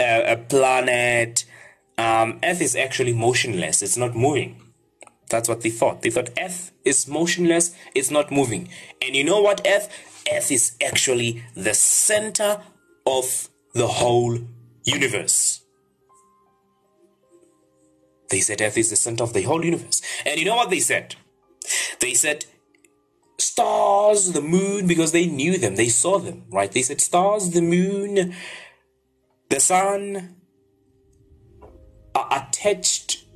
a, 0.00 0.32
a 0.32 0.36
planet. 0.36 1.44
Um, 1.98 2.40
Earth 2.42 2.60
is 2.62 2.74
actually 2.74 3.12
motionless, 3.12 3.82
it's 3.82 3.96
not 3.96 4.16
moving. 4.16 4.60
That's 5.28 5.48
what 5.48 5.62
they 5.62 5.70
thought. 5.70 6.02
They 6.02 6.10
thought 6.10 6.30
Earth 6.38 6.72
is 6.84 7.08
motionless, 7.08 7.74
it's 7.94 8.10
not 8.10 8.30
moving. 8.30 8.68
And 9.00 9.14
you 9.14 9.24
know 9.24 9.40
what, 9.40 9.66
Earth? 9.66 9.88
Earth 10.32 10.50
is 10.50 10.76
actually 10.84 11.42
the 11.54 11.74
center 11.74 12.62
of 13.06 13.48
the 13.74 13.86
whole 13.86 14.38
universe. 14.84 15.61
They 18.32 18.40
said 18.40 18.62
Earth 18.62 18.78
is 18.78 18.88
the 18.88 18.96
center 18.96 19.24
of 19.24 19.34
the 19.34 19.42
whole 19.42 19.62
universe. 19.62 20.00
And 20.24 20.40
you 20.40 20.46
know 20.46 20.56
what 20.56 20.70
they 20.70 20.80
said? 20.80 21.16
They 22.00 22.14
said 22.14 22.46
stars, 23.38 24.32
the 24.32 24.40
moon, 24.40 24.86
because 24.86 25.12
they 25.12 25.26
knew 25.26 25.58
them, 25.58 25.76
they 25.76 25.90
saw 25.90 26.18
them, 26.18 26.44
right? 26.50 26.72
They 26.72 26.80
said 26.80 27.02
stars, 27.02 27.50
the 27.50 27.60
moon, 27.60 28.34
the 29.50 29.60
sun 29.60 30.36
are 32.14 32.28
attached 32.30 33.26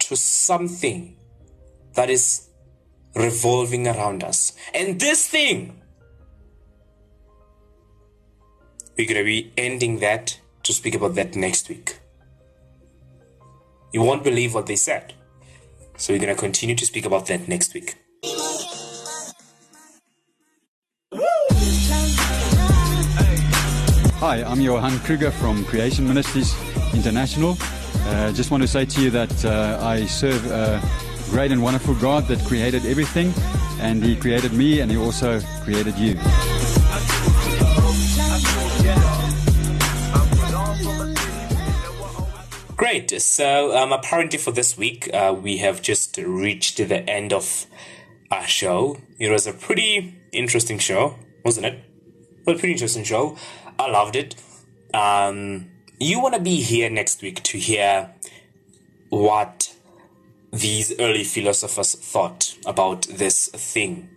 to 0.00 0.16
something 0.16 1.16
that 1.94 2.10
is 2.10 2.48
revolving 3.14 3.86
around 3.86 4.24
us. 4.24 4.56
And 4.74 4.98
this 4.98 5.28
thing, 5.28 5.80
we're 8.98 9.06
going 9.06 9.18
to 9.18 9.24
be 9.24 9.52
ending 9.56 10.00
that 10.00 10.40
to 10.64 10.72
speak 10.72 10.96
about 10.96 11.14
that 11.14 11.36
next 11.36 11.68
week. 11.68 12.00
You 13.92 14.02
won't 14.02 14.22
believe 14.22 14.54
what 14.54 14.66
they 14.66 14.76
said. 14.76 15.14
So 15.96 16.12
we're 16.12 16.20
going 16.20 16.34
to 16.34 16.40
continue 16.40 16.76
to 16.76 16.86
speak 16.86 17.06
about 17.06 17.26
that 17.26 17.48
next 17.48 17.74
week. 17.74 17.96
Hi, 24.20 24.44
I'm 24.44 24.60
Johan 24.60 24.98
Kruger 25.00 25.30
from 25.32 25.64
Creation 25.64 26.06
Ministries 26.06 26.54
International. 26.94 27.56
Uh, 28.06 28.32
just 28.32 28.50
want 28.50 28.62
to 28.62 28.68
say 28.68 28.84
to 28.84 29.02
you 29.02 29.10
that 29.10 29.44
uh, 29.44 29.78
I 29.82 30.06
serve 30.06 30.46
a 30.50 30.80
great 31.30 31.50
and 31.50 31.62
wonderful 31.62 31.94
God 31.94 32.28
that 32.28 32.38
created 32.46 32.86
everything, 32.86 33.32
and 33.80 34.04
He 34.04 34.14
created 34.14 34.52
me, 34.52 34.80
and 34.80 34.90
He 34.90 34.98
also 34.98 35.40
created 35.64 35.96
you. 35.98 36.16
Great. 42.80 43.20
So, 43.20 43.76
um, 43.76 43.92
apparently, 43.92 44.38
for 44.38 44.52
this 44.52 44.78
week, 44.78 45.10
uh, 45.12 45.36
we 45.38 45.58
have 45.58 45.82
just 45.82 46.16
reached 46.16 46.78
the 46.78 47.06
end 47.06 47.30
of 47.30 47.66
our 48.30 48.46
show. 48.46 48.96
It 49.18 49.30
was 49.30 49.46
a 49.46 49.52
pretty 49.52 50.18
interesting 50.32 50.78
show, 50.78 51.16
wasn't 51.44 51.66
it? 51.66 51.84
Well, 52.46 52.56
pretty 52.56 52.72
interesting 52.72 53.04
show. 53.04 53.36
I 53.78 53.90
loved 53.90 54.16
it. 54.16 54.34
Um, 54.94 55.70
you 55.98 56.22
want 56.22 56.36
to 56.36 56.40
be 56.40 56.62
here 56.62 56.88
next 56.88 57.20
week 57.20 57.42
to 57.42 57.58
hear 57.58 58.14
what 59.10 59.76
these 60.50 60.98
early 60.98 61.24
philosophers 61.24 61.94
thought 61.94 62.56
about 62.64 63.02
this 63.08 63.48
thing 63.48 64.08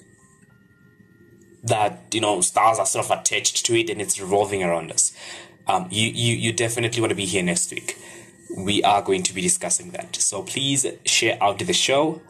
that 1.65 2.05
you 2.13 2.21
know 2.21 2.39
stars 2.39 2.79
are 2.79 2.85
sort 2.85 3.03
of 3.03 3.11
attached 3.11 3.65
to 3.65 3.75
it 3.75 3.89
and 3.89 4.01
it's 4.01 4.21
revolving 4.21 4.63
around 4.63 4.89
us 4.89 5.13
um, 5.67 5.87
you, 5.91 6.07
you 6.07 6.35
you 6.35 6.51
definitely 6.51 7.01
want 7.01 7.11
to 7.11 7.15
be 7.15 7.25
here 7.25 7.43
next 7.43 7.69
week 7.71 7.97
we 8.57 8.83
are 8.83 9.01
going 9.01 9.23
to 9.23 9.33
be 9.33 9.41
discussing 9.41 9.91
that. 9.91 10.15
So 10.15 10.43
please 10.43 10.85
share 11.05 11.37
out 11.41 11.59
the 11.59 11.73
show 11.73 12.21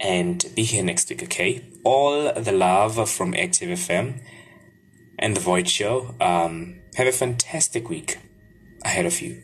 and 0.00 0.44
be 0.54 0.64
here 0.64 0.82
next 0.82 1.08
week, 1.10 1.22
okay? 1.22 1.64
All 1.84 2.32
the 2.32 2.52
love 2.52 3.08
from 3.08 3.34
Active 3.34 3.70
FM 3.70 4.20
and 5.18 5.36
the 5.36 5.40
Void 5.40 5.68
Show. 5.68 6.14
Um, 6.20 6.80
have 6.96 7.06
a 7.06 7.12
fantastic 7.12 7.88
week 7.88 8.18
ahead 8.84 9.06
of 9.06 9.20
you. 9.20 9.40